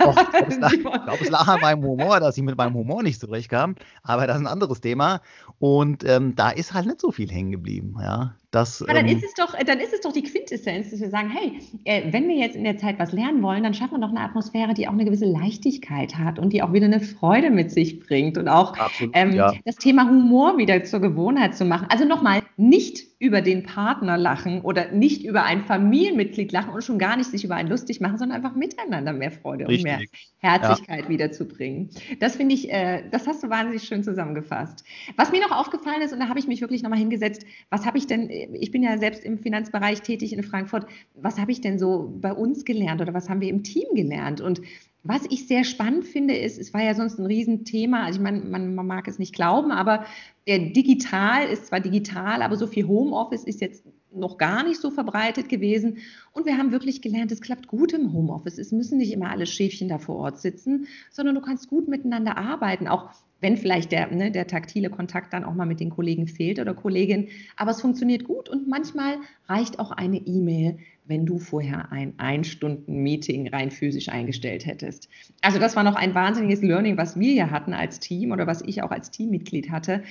Och, 0.05 0.17
ich 0.51 0.83
glaube, 0.83 1.19
es 1.21 1.31
lag 1.31 1.47
an 1.47 1.61
meinem 1.61 1.85
Humor, 1.85 2.19
dass 2.19 2.37
ich 2.37 2.43
mit 2.43 2.57
meinem 2.57 2.75
Humor 2.75 3.03
nicht 3.03 3.21
zurechtkam. 3.21 3.77
Aber 4.03 4.27
das 4.27 4.37
ist 4.37 4.43
ein 4.43 4.49
anderes 4.49 4.81
Thema. 4.81 5.21
Und 5.61 6.03
ähm, 6.05 6.35
da 6.35 6.51
ist 6.51 6.75
halt 6.75 6.87
nicht 6.87 7.01
so 7.01 7.13
viel 7.13 7.31
hängen 7.31 7.53
geblieben. 7.53 7.97
Ja, 8.01 8.35
das, 8.53 8.85
ja, 8.87 8.93
dann, 8.93 9.09
ähm, 9.09 9.17
ist 9.17 9.25
es 9.25 9.33
doch, 9.33 9.57
dann 9.59 9.81
ist 9.81 9.95
es 9.95 10.03
doch 10.03 10.13
die 10.13 10.23
Quintessenz, 10.23 10.91
dass 10.91 11.01
wir 11.01 11.09
sagen, 11.09 11.31
hey, 11.31 11.59
äh, 11.85 12.13
wenn 12.13 12.29
wir 12.29 12.37
jetzt 12.37 12.55
in 12.55 12.65
der 12.65 12.77
Zeit 12.77 12.99
was 12.99 13.13
lernen 13.13 13.43
wollen, 13.43 13.63
dann 13.63 13.73
schaffen 13.73 13.95
wir 13.95 14.01
doch 14.01 14.11
eine 14.11 14.21
Atmosphäre, 14.21 14.75
die 14.75 14.87
auch 14.87 14.93
eine 14.93 15.07
gewisse 15.07 15.25
Leichtigkeit 15.25 16.19
hat 16.19 16.39
und 16.39 16.53
die 16.53 16.63
auch 16.63 16.75
wieder 16.75 16.85
eine 16.85 17.01
Freude 17.01 17.51
mit 17.51 17.71
sich 17.71 17.99
bringt 17.99 18.37
und 18.37 18.49
auch 18.49 18.77
Absolut, 18.77 19.17
ähm, 19.17 19.33
ja. 19.33 19.55
das 19.65 19.77
Thema 19.77 20.07
Humor 20.07 20.59
wieder 20.59 20.85
zur 20.85 21.01
Gewohnheit 21.01 21.57
zu 21.57 21.65
machen. 21.65 21.87
Also 21.89 22.05
nochmal, 22.05 22.43
nicht 22.59 23.13
über 23.19 23.41
den 23.41 23.63
Partner 23.63 24.19
lachen 24.19 24.63
oder 24.63 24.91
nicht 24.91 25.25
über 25.25 25.45
ein 25.45 25.65
Familienmitglied 25.65 26.51
lachen 26.51 26.71
und 26.75 26.83
schon 26.83 26.99
gar 26.99 27.17
nicht 27.17 27.31
sich 27.31 27.45
über 27.45 27.55
einen 27.55 27.69
lustig 27.69 28.01
machen, 28.01 28.19
sondern 28.19 28.37
einfach 28.37 28.57
miteinander 28.57 29.13
mehr 29.13 29.31
Freude 29.31 29.69
Richtig. 29.69 29.93
und 29.93 29.99
mehr 29.99 30.09
Herzlichkeit 30.39 31.05
ja. 31.05 31.09
wiederzubringen. 31.09 31.91
Das 32.19 32.35
finde 32.35 32.55
ich, 32.55 32.71
äh, 32.71 33.05
das 33.11 33.29
hast 33.29 33.43
du 33.45 33.49
wahnsinnig 33.49 33.85
schön 33.85 34.03
zusammengefasst. 34.03 34.85
Was 35.17 35.31
mir 35.31 35.41
noch 35.41 35.57
aufgefallen 35.57 36.03
ist, 36.03 36.13
und 36.13 36.19
da 36.19 36.29
habe 36.29 36.41
ich 36.41 36.49
mich 36.49 36.61
wirklich 36.61 36.83
nochmal 36.83 36.99
hingesetzt, 36.99 37.47
was 37.71 37.87
habe 37.87 37.97
ich 37.97 38.09
denn 38.09 38.29
ich 38.53 38.71
bin 38.71 38.83
ja 38.83 38.99
selbst 38.99 39.25
im 39.25 39.39
Finanzbereich 39.39 40.03
tätig 40.03 40.33
in 40.33 40.43
Frankfurt. 40.43 40.87
Was 41.15 41.39
habe 41.39 41.53
ich 41.53 41.61
denn 41.61 41.79
so 41.79 42.13
bei 42.21 42.33
uns 42.33 42.65
gelernt 42.65 43.01
oder 43.01 43.15
was 43.15 43.29
haben 43.29 43.41
wir 43.41 43.49
im 43.49 43.63
Team 43.63 43.95
gelernt? 43.95 44.41
Und 44.41 44.61
was 45.05 45.23
ich 45.31 45.49
sehr 45.49 45.65
spannend 45.65 46.05
finde, 46.05 46.37
ist, 46.37 46.59
es 46.59 46.73
war 46.73 46.83
ja 46.83 46.95
sonst 46.95 47.19
ein 47.19 47.27
Riesenthema, 47.27 48.05
also 48.05 48.21
ich 48.21 48.23
meine, 48.23 48.41
man, 48.41 48.75
man 48.75 48.87
mag 48.87 49.09
es 49.09 49.19
nicht 49.19 49.35
glauben, 49.35 49.73
aber 49.73 50.07
digital 50.47 51.49
ist 51.49 51.67
zwar 51.67 51.81
digital, 51.81 52.43
aber 52.43 52.57
so 52.57 52.69
viel 52.69 52.87
Homeoffice 52.87 53.45
ist 53.45 53.61
jetzt 53.61 53.85
noch 54.15 54.39
gar 54.39 54.63
nicht 54.63 54.81
so 54.81 54.91
verbreitet 54.91 55.49
gewesen. 55.49 55.99
Und 56.33 56.47
wir 56.47 56.57
haben 56.57 56.71
wirklich 56.71 57.03
gelernt, 57.03 57.33
es 57.33 57.41
klappt 57.41 57.67
gut 57.67 57.93
im 57.93 58.13
Homeoffice. 58.13 58.59
Es 58.59 58.71
müssen 58.71 58.99
nicht 58.99 59.13
immer 59.13 59.31
alle 59.31 59.47
Schäfchen 59.47 59.89
da 59.89 59.99
vor 59.99 60.17
Ort 60.17 60.41
sitzen, 60.41 60.87
sondern 61.11 61.35
du 61.35 61.41
kannst 61.41 61.69
gut 61.69 61.89
miteinander 61.89 62.37
arbeiten. 62.37 62.87
Auch 62.89 63.11
wenn 63.43 63.59
vielleicht 63.59 63.93
der, 63.93 64.11
ne, 64.11 64.31
der 64.31 64.47
taktile 64.47 64.89
Kontakt 64.89 65.33
dann 65.35 65.45
auch 65.45 65.53
mal 65.53 65.67
mit 65.67 65.81
den 65.81 65.91
Kollegen 65.91 66.29
fehlt 66.29 66.59
oder 66.59 66.73
Kolleginnen. 66.73 67.29
Aber 67.57 67.73
es 67.73 67.81
funktioniert 67.81 68.25
gut 68.25 68.49
und 68.49 68.69
manchmal 68.69 69.17
reicht 69.49 69.79
auch 69.79 69.91
eine 69.91 70.19
E-Mail, 70.19 70.79
wenn 71.05 71.27
du 71.27 71.39
vorher 71.39 71.91
ein 71.91 72.15
Ein-Stunden-Meeting 72.19 73.49
rein 73.49 73.73
physisch 73.73 74.09
eingestellt 74.09 74.65
hättest. 74.65 75.09
Also 75.43 75.59
das 75.59 75.75
war 75.75 75.83
noch 75.83 75.97
ein 75.97 76.15
wahnsinniges 76.15 76.63
Learning, 76.63 76.97
was 76.97 77.19
wir 77.19 77.33
hier 77.33 77.51
hatten 77.51 77.75
als 77.75 77.99
Team 77.99 78.31
oder 78.31 78.47
was 78.47 78.63
ich 78.63 78.83
auch 78.83 78.93
als 78.93 79.11
Teammitglied 79.11 79.71
hatte, 79.71 80.05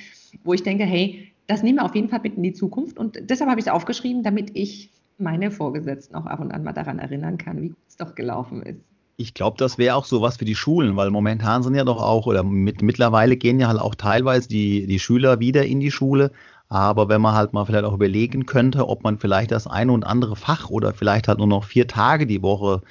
wo 0.44 0.54
ich 0.54 0.63
denke, 0.63 0.84
hey, 0.84 1.32
das 1.48 1.63
nehmen 1.63 1.78
wir 1.78 1.86
auf 1.86 1.96
jeden 1.96 2.10
Fall 2.10 2.22
mit 2.22 2.36
in 2.36 2.44
die 2.44 2.54
Zukunft 2.54 3.00
und 3.00 3.17
deshalb 3.30 3.50
habe 3.50 3.60
ich 3.60 3.65
es 3.65 3.72
aufgeschrieben, 3.72 4.24
damit 4.24 4.52
ich 4.54 4.89
meine 5.17 5.52
Vorgesetzten 5.52 6.15
auch 6.15 6.26
ab 6.26 6.39
und 6.41 6.52
an 6.52 6.63
mal 6.63 6.74
daran 6.74 7.00
erinnern 7.00 7.38
kann, 7.38 7.62
wie 7.62 7.70
gut 7.70 7.78
es 7.88 7.96
doch 7.96 8.15
gelaufen 8.15 8.62
ist. 8.63 8.90
Ich 9.21 9.36
glaube, 9.36 9.57
das 9.57 9.77
wäre 9.77 9.95
auch 9.95 10.05
sowas 10.05 10.38
für 10.38 10.45
die 10.45 10.55
Schulen, 10.55 10.95
weil 10.95 11.12
momentan 11.12 11.62
sind 11.62 11.75
ja 11.75 11.84
doch 11.84 12.01
auch, 12.01 12.25
oder 12.25 12.43
mit, 12.43 12.81
mittlerweile 12.81 13.38
gehen 13.38 13.60
ja 13.60 13.67
halt 13.67 13.79
auch 13.79 13.93
teilweise 13.93 14.49
die, 14.49 14.88
die 14.88 14.99
Schüler 14.99 15.39
wieder 15.39 15.63
in 15.65 15.79
die 15.79 15.91
Schule. 15.91 16.31
Aber 16.69 17.07
wenn 17.07 17.21
man 17.21 17.36
halt 17.36 17.53
mal 17.53 17.65
vielleicht 17.65 17.86
auch 17.86 17.93
überlegen 17.93 18.45
könnte, 18.47 18.88
ob 18.88 19.03
man 19.03 19.19
vielleicht 19.19 19.51
das 19.51 19.67
eine 19.67 19.91
und 19.91 20.05
andere 20.05 20.36
Fach 20.36 20.69
oder 20.69 20.93
vielleicht 20.93 21.27
halt 21.27 21.38
nur 21.38 21.47
noch 21.47 21.65
vier 21.65 21.88
Tage 21.88 22.25
die 22.25 22.41
Woche 22.41 22.81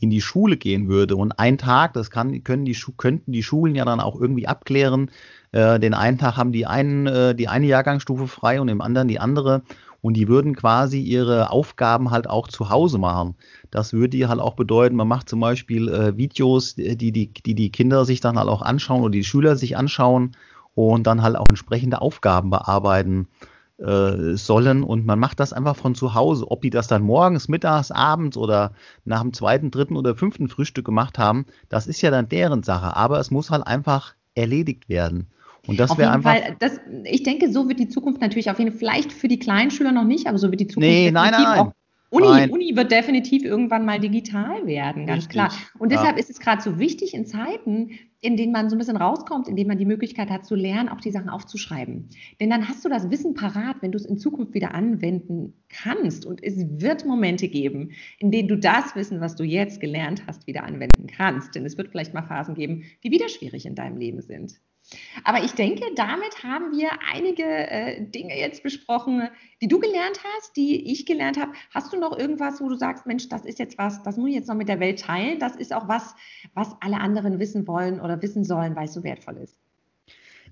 in 0.00 0.10
die 0.10 0.20
Schule 0.20 0.56
gehen 0.56 0.88
würde. 0.88 1.16
Und 1.16 1.38
ein 1.38 1.58
Tag, 1.58 1.92
das 1.94 2.10
kann, 2.10 2.42
können 2.44 2.64
die, 2.64 2.76
könnten 2.96 3.32
die 3.32 3.42
Schulen 3.42 3.74
ja 3.74 3.84
dann 3.84 4.00
auch 4.00 4.20
irgendwie 4.20 4.46
abklären. 4.46 5.10
Äh, 5.52 5.80
den 5.80 5.94
einen 5.94 6.18
Tag 6.18 6.36
haben 6.36 6.52
die 6.52 6.66
einen, 6.66 7.06
äh, 7.06 7.34
die 7.34 7.48
eine 7.48 7.66
Jahrgangsstufe 7.66 8.28
frei 8.28 8.60
und 8.60 8.68
im 8.68 8.80
anderen 8.80 9.08
die 9.08 9.20
andere 9.20 9.62
und 10.00 10.14
die 10.14 10.28
würden 10.28 10.54
quasi 10.54 11.00
ihre 11.00 11.50
Aufgaben 11.50 12.10
halt 12.10 12.28
auch 12.30 12.48
zu 12.48 12.70
Hause 12.70 12.98
machen. 12.98 13.34
Das 13.70 13.92
würde 13.92 14.28
halt 14.28 14.40
auch 14.40 14.54
bedeuten, 14.54 14.96
man 14.96 15.08
macht 15.08 15.28
zum 15.28 15.40
Beispiel 15.40 15.88
äh, 15.88 16.16
Videos, 16.16 16.76
die 16.76 16.96
die, 16.96 17.32
die 17.32 17.54
die 17.54 17.72
Kinder 17.72 18.04
sich 18.04 18.20
dann 18.20 18.38
halt 18.38 18.48
auch 18.48 18.62
anschauen 18.62 19.02
oder 19.02 19.10
die 19.10 19.24
Schüler 19.24 19.56
sich 19.56 19.76
anschauen 19.76 20.36
und 20.74 21.06
dann 21.06 21.22
halt 21.22 21.36
auch 21.36 21.48
entsprechende 21.48 22.00
Aufgaben 22.00 22.50
bearbeiten 22.50 23.26
äh, 23.78 24.34
sollen. 24.36 24.82
Und 24.82 25.06
man 25.06 25.18
macht 25.18 25.40
das 25.40 25.52
einfach 25.52 25.76
von 25.76 25.94
zu 25.94 26.14
Hause. 26.14 26.50
Ob 26.50 26.62
die 26.62 26.70
das 26.70 26.88
dann 26.88 27.02
morgens, 27.02 27.48
mittags, 27.48 27.90
abends 27.90 28.36
oder 28.36 28.72
nach 29.04 29.22
dem 29.22 29.32
zweiten, 29.32 29.70
dritten 29.70 29.96
oder 29.96 30.14
fünften 30.14 30.48
Frühstück 30.48 30.84
gemacht 30.84 31.18
haben, 31.18 31.46
das 31.68 31.86
ist 31.86 32.02
ja 32.02 32.10
dann 32.10 32.28
deren 32.28 32.62
Sache. 32.62 32.96
Aber 32.96 33.18
es 33.18 33.30
muss 33.30 33.50
halt 33.50 33.66
einfach 33.66 34.14
erledigt 34.34 34.88
werden. 34.88 35.28
Und 35.66 35.78
das 35.78 35.98
wäre 35.98 36.12
einfach. 36.12 36.32
Fall, 36.32 36.56
das, 36.60 36.80
ich 37.04 37.22
denke, 37.24 37.52
so 37.52 37.68
wird 37.68 37.78
die 37.78 37.88
Zukunft 37.88 38.20
natürlich 38.20 38.50
auf 38.50 38.58
jeden 38.58 38.70
Fall, 38.70 38.78
vielleicht 38.78 39.12
für 39.12 39.28
die 39.28 39.38
kleinen 39.38 39.70
Schüler 39.70 39.92
noch 39.92 40.04
nicht, 40.04 40.26
aber 40.26 40.38
so 40.38 40.50
wird 40.50 40.60
die 40.60 40.66
Zukunft 40.66 40.88
nee, 40.88 41.10
nein, 41.10 41.32
nein, 41.32 41.42
nein. 41.42 41.58
auch 41.60 41.72
Uni, 42.10 42.50
Uni 42.50 42.76
wird 42.76 42.90
definitiv 42.90 43.44
irgendwann 43.44 43.84
mal 43.84 44.00
digital 44.00 44.66
werden, 44.66 45.04
ganz 45.06 45.24
Richtig. 45.24 45.32
klar. 45.32 45.52
Und 45.78 45.92
deshalb 45.92 46.16
ja. 46.16 46.18
ist 46.18 46.30
es 46.30 46.40
gerade 46.40 46.62
so 46.62 46.78
wichtig 46.78 47.12
in 47.12 47.26
Zeiten, 47.26 47.90
in 48.20 48.36
denen 48.36 48.50
man 48.50 48.70
so 48.70 48.76
ein 48.76 48.78
bisschen 48.78 48.96
rauskommt, 48.96 49.46
in 49.46 49.56
denen 49.56 49.68
man 49.68 49.78
die 49.78 49.84
Möglichkeit 49.84 50.30
hat 50.30 50.46
zu 50.46 50.54
lernen, 50.54 50.88
auch 50.88 51.00
die 51.00 51.10
Sachen 51.10 51.28
aufzuschreiben. 51.28 52.08
Denn 52.40 52.50
dann 52.50 52.66
hast 52.68 52.84
du 52.84 52.88
das 52.88 53.10
Wissen 53.10 53.34
parat, 53.34 53.76
wenn 53.80 53.92
du 53.92 53.98
es 53.98 54.06
in 54.06 54.18
Zukunft 54.18 54.54
wieder 54.54 54.74
anwenden 54.74 55.52
kannst. 55.68 56.24
Und 56.24 56.42
es 56.42 56.56
wird 56.80 57.04
Momente 57.04 57.48
geben, 57.48 57.90
in 58.18 58.30
denen 58.30 58.48
du 58.48 58.56
das 58.56 58.96
Wissen, 58.96 59.20
was 59.20 59.36
du 59.36 59.44
jetzt 59.44 59.80
gelernt 59.80 60.22
hast, 60.26 60.46
wieder 60.46 60.64
anwenden 60.64 61.06
kannst. 61.06 61.54
Denn 61.54 61.66
es 61.66 61.76
wird 61.76 61.88
vielleicht 61.88 62.14
mal 62.14 62.22
Phasen 62.22 62.54
geben, 62.54 62.84
die 63.04 63.10
wieder 63.10 63.28
schwierig 63.28 63.66
in 63.66 63.74
deinem 63.74 63.98
Leben 63.98 64.22
sind. 64.22 64.60
Aber 65.24 65.44
ich 65.44 65.52
denke, 65.52 65.84
damit 65.94 66.42
haben 66.42 66.72
wir 66.72 66.90
einige 67.12 67.44
äh, 67.44 68.02
Dinge 68.02 68.38
jetzt 68.38 68.62
besprochen, 68.62 69.28
die 69.60 69.68
du 69.68 69.78
gelernt 69.78 70.20
hast, 70.24 70.56
die 70.56 70.90
ich 70.90 71.06
gelernt 71.06 71.38
habe. 71.38 71.52
Hast 71.74 71.92
du 71.92 71.98
noch 71.98 72.16
irgendwas, 72.16 72.60
wo 72.60 72.68
du 72.68 72.76
sagst, 72.76 73.06
Mensch, 73.06 73.28
das 73.28 73.44
ist 73.44 73.58
jetzt 73.58 73.78
was, 73.78 74.02
das 74.02 74.16
muss 74.16 74.28
ich 74.30 74.36
jetzt 74.36 74.48
noch 74.48 74.54
mit 74.54 74.68
der 74.68 74.80
Welt 74.80 75.00
teilen? 75.00 75.38
Das 75.38 75.56
ist 75.56 75.74
auch 75.74 75.88
was, 75.88 76.14
was 76.54 76.74
alle 76.80 77.00
anderen 77.00 77.38
wissen 77.38 77.66
wollen 77.66 78.00
oder 78.00 78.22
wissen 78.22 78.44
sollen, 78.44 78.76
weil 78.76 78.86
es 78.86 78.94
so 78.94 79.04
wertvoll 79.04 79.36
ist. 79.38 79.58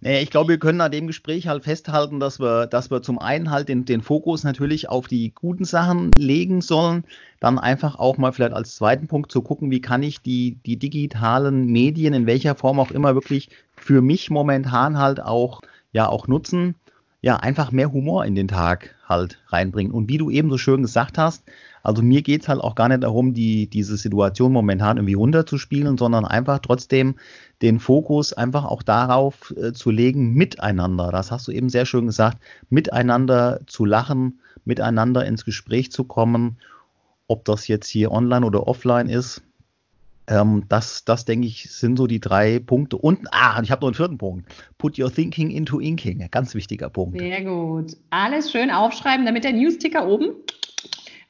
Naja, 0.01 0.21
ich 0.21 0.31
glaube, 0.31 0.51
wir 0.51 0.59
können 0.59 0.81
an 0.81 0.93
dem 0.93 1.07
Gespräch 1.07 1.49
halt 1.49 1.65
festhalten, 1.65 2.21
dass 2.21 2.39
wir, 2.41 2.67
dass 2.67 2.91
wir 2.91 3.03
zum 3.03 3.19
einen 3.19 3.51
halt 3.51 3.69
den, 3.69 3.85
den 3.85 4.03
Fokus 4.03 4.45
natürlich 4.45 4.89
auf 4.89 5.09
die 5.09 5.33
guten 5.35 5.65
Sachen 5.65 6.13
legen 6.13 6.61
sollen, 6.61 7.05
dann 7.41 7.59
einfach 7.59 7.99
auch 7.99 8.19
mal 8.19 8.33
vielleicht 8.33 8.53
als 8.53 8.77
zweiten 8.77 9.09
Punkt 9.09 9.33
zu 9.33 9.43
gucken, 9.43 9.71
wie 9.71 9.81
kann 9.81 10.03
ich 10.03 10.21
die, 10.21 10.59
die 10.67 10.77
digitalen 10.77 11.67
Medien 11.67 12.15
in 12.15 12.27
welcher 12.27 12.55
Form 12.55 12.81
auch 12.81 12.91
immer 12.91 13.15
wirklich 13.15 13.49
für 13.77 14.03
mich 14.03 14.31
momentan 14.31 14.99
halt 14.99 15.21
auch, 15.21 15.61
ja, 15.93 16.09
auch 16.09 16.29
nutzen. 16.29 16.75
Ja, 17.23 17.37
einfach 17.37 17.73
mehr 17.73 17.93
Humor 17.93 18.25
in 18.25 18.35
den 18.35 18.47
Tag 18.47 18.95
halt 19.09 19.41
reinbringen. 19.49 19.93
Und 19.93 20.09
wie 20.09 20.19
du 20.19 20.31
eben 20.31 20.51
so 20.51 20.59
schön 20.59 20.83
gesagt 20.83 21.19
hast, 21.19 21.45
also 21.87 22.03
mir 22.03 22.23
geht 22.23 22.43
es 22.43 22.49
halt 22.49 22.61
auch 22.61 22.75
gar 22.75 22.89
nicht 22.89 23.05
darum, 23.05 23.33
die, 23.33 23.69
diese 23.69 23.97
Situation 23.97 24.53
momentan 24.53 24.97
irgendwie 24.97 25.15
runterzuspielen, 25.15 25.97
sondern 25.97 26.25
einfach 26.25 26.59
trotzdem 26.59 27.15
den 27.63 27.79
Fokus 27.79 28.33
einfach 28.33 28.65
auch 28.65 28.83
darauf 28.83 29.55
äh, 29.57 29.73
zu 29.73 29.93
legen, 29.93 30.35
miteinander, 30.35 31.13
das 31.13 31.31
hast 31.31 31.47
du 31.47 31.53
eben 31.53 31.69
sehr 31.69 31.87
schön 31.87 32.07
gesagt, 32.07 32.39
miteinander 32.71 33.61
zu 33.69 33.85
lachen, 33.85 34.41
miteinander 34.65 35.25
ins 35.27 35.45
Gespräch 35.45 35.93
zu 35.93 36.03
kommen, 36.03 36.57
ob 37.29 37.45
das 37.45 37.69
jetzt 37.69 37.87
hier 37.87 38.11
online 38.11 38.45
oder 38.45 38.67
offline 38.67 39.09
ist. 39.09 39.43
Ähm, 40.27 40.65
das, 40.69 41.05
das 41.05 41.25
denke 41.25 41.47
ich, 41.47 41.71
sind 41.71 41.99
so 41.99 42.09
die 42.09 42.21
drei 42.21 42.59
Punkte. 42.59 42.97
Und, 42.97 43.29
ah, 43.31 43.61
ich 43.63 43.71
habe 43.71 43.83
noch 43.83 43.89
einen 43.89 43.95
vierten 43.95 44.19
Punkt. 44.19 44.53
Put 44.77 44.99
your 44.99 45.13
thinking 45.13 45.53
into 45.53 45.79
inking. 45.79 46.27
Ganz 46.33 46.53
wichtiger 46.57 46.91
Punkt. 46.91 47.17
Sehr 47.17 47.45
gut. 47.45 47.97
Alles 48.11 48.51
schön 48.51 48.73
aufschreiben, 48.73 49.25
damit 49.25 49.45
der 49.45 49.53
Newsticker 49.53 50.09
oben 50.09 50.31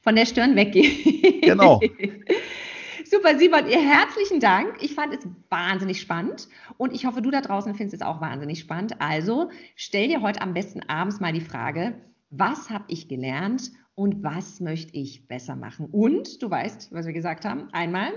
von 0.01 0.15
der 0.15 0.25
Stirn 0.25 0.55
weggeht. 0.55 1.41
Genau. 1.43 1.79
Super, 3.09 3.39
Simon, 3.39 3.69
ihr 3.69 3.79
herzlichen 3.79 4.41
Dank. 4.41 4.81
Ich 4.81 4.93
fand 4.93 5.13
es 5.13 5.25
wahnsinnig 5.49 6.01
spannend 6.01 6.49
und 6.75 6.93
ich 6.93 7.05
hoffe, 7.05 7.21
du 7.21 7.31
da 7.31 7.39
draußen 7.39 7.73
findest 7.73 8.01
es 8.01 8.05
auch 8.05 8.19
wahnsinnig 8.19 8.59
spannend. 8.59 8.99
Also 8.99 9.49
stell 9.77 10.09
dir 10.09 10.21
heute 10.21 10.41
am 10.41 10.53
besten 10.53 10.81
abends 10.89 11.21
mal 11.21 11.31
die 11.31 11.41
Frage, 11.41 12.01
was 12.29 12.69
habe 12.69 12.83
ich 12.89 13.07
gelernt 13.07 13.71
und 13.95 14.23
was 14.23 14.59
möchte 14.59 14.95
ich 14.97 15.27
besser 15.27 15.55
machen? 15.55 15.87
Und 15.89 16.43
du 16.43 16.49
weißt, 16.49 16.91
was 16.91 17.05
wir 17.05 17.13
gesagt 17.13 17.45
haben, 17.45 17.69
einmal 17.71 18.11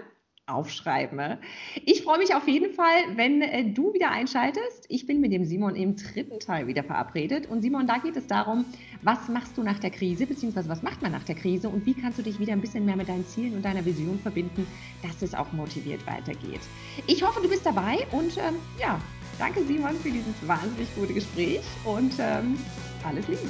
aufschreiben. 0.51 1.39
Ich 1.85 2.03
freue 2.03 2.19
mich 2.19 2.35
auf 2.35 2.47
jeden 2.49 2.75
Fall, 2.75 3.17
wenn 3.17 3.43
äh, 3.43 3.65
du 3.73 3.93
wieder 3.95 4.11
einschaltest. 4.11 4.87
Ich 4.89 5.07
bin 5.07 5.21
mit 5.21 5.33
dem 5.33 5.45
Simon 5.45 5.77
im 5.77 5.97
dritten 5.97 6.41
Teil 6.41 6.67
wieder 6.67 6.83
verabredet. 6.83 7.49
Und 7.49 7.63
Simon, 7.63 7.87
da 7.87 7.99
geht 7.99 8.17
es 8.17 8.27
darum, 8.27 8.65
was 9.03 9.29
machst 9.29 9.57
du 9.57 9.63
nach 9.63 9.79
der 9.79 9.91
Krise, 9.91 10.27
beziehungsweise 10.27 10.69
was 10.69 10.83
macht 10.83 11.03
man 11.03 11.13
nach 11.13 11.25
der 11.25 11.35
Krise 11.35 11.69
und 11.69 11.87
wie 11.87 11.95
kannst 11.95 12.19
du 12.19 12.23
dich 12.23 12.39
wieder 12.39 12.53
ein 12.53 12.61
bisschen 12.61 12.85
mehr 12.85 12.97
mit 12.97 13.09
deinen 13.09 13.27
Zielen 13.27 13.55
und 13.55 13.65
deiner 13.65 13.85
Vision 13.85 14.19
verbinden, 14.19 14.67
dass 15.03 15.23
es 15.23 15.35
auch 15.35 15.53
motiviert 15.53 16.07
weitergeht. 16.07 16.61
Ich 17.07 17.23
hoffe, 17.23 17.41
du 17.43 17.49
bist 17.49 17.65
dabei 17.65 17.99
und 18.13 18.37
ähm, 18.37 18.57
ja, 18.79 19.01
danke 19.39 19.63
Simon 19.65 19.95
für 19.97 20.11
dieses 20.11 20.35
wahnsinnig 20.47 20.89
gute 20.95 21.15
Gespräch 21.15 21.61
und 21.85 22.13
ähm, 22.19 22.57
alles 23.05 23.27
Liebe. 23.29 23.41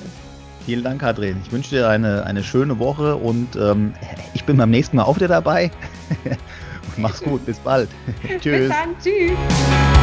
Vielen 0.66 0.84
Dank, 0.84 1.00
Katrin. 1.00 1.36
Ich 1.44 1.52
wünsche 1.52 1.70
dir 1.70 1.88
eine, 1.88 2.24
eine 2.24 2.44
schöne 2.44 2.78
Woche 2.78 3.16
und 3.16 3.56
ähm, 3.56 3.94
ich 4.34 4.44
bin 4.44 4.56
beim 4.56 4.70
nächsten 4.70 4.96
Mal 4.96 5.04
auch 5.04 5.16
wieder 5.16 5.28
dabei. 5.28 5.70
Mach's 7.00 7.22
gut, 7.22 7.44
bis 7.46 7.58
bald. 7.58 7.88
Tschüss. 8.40 8.42
Bis 8.42 8.68
dann, 8.68 8.96
tschüss. 9.02 9.99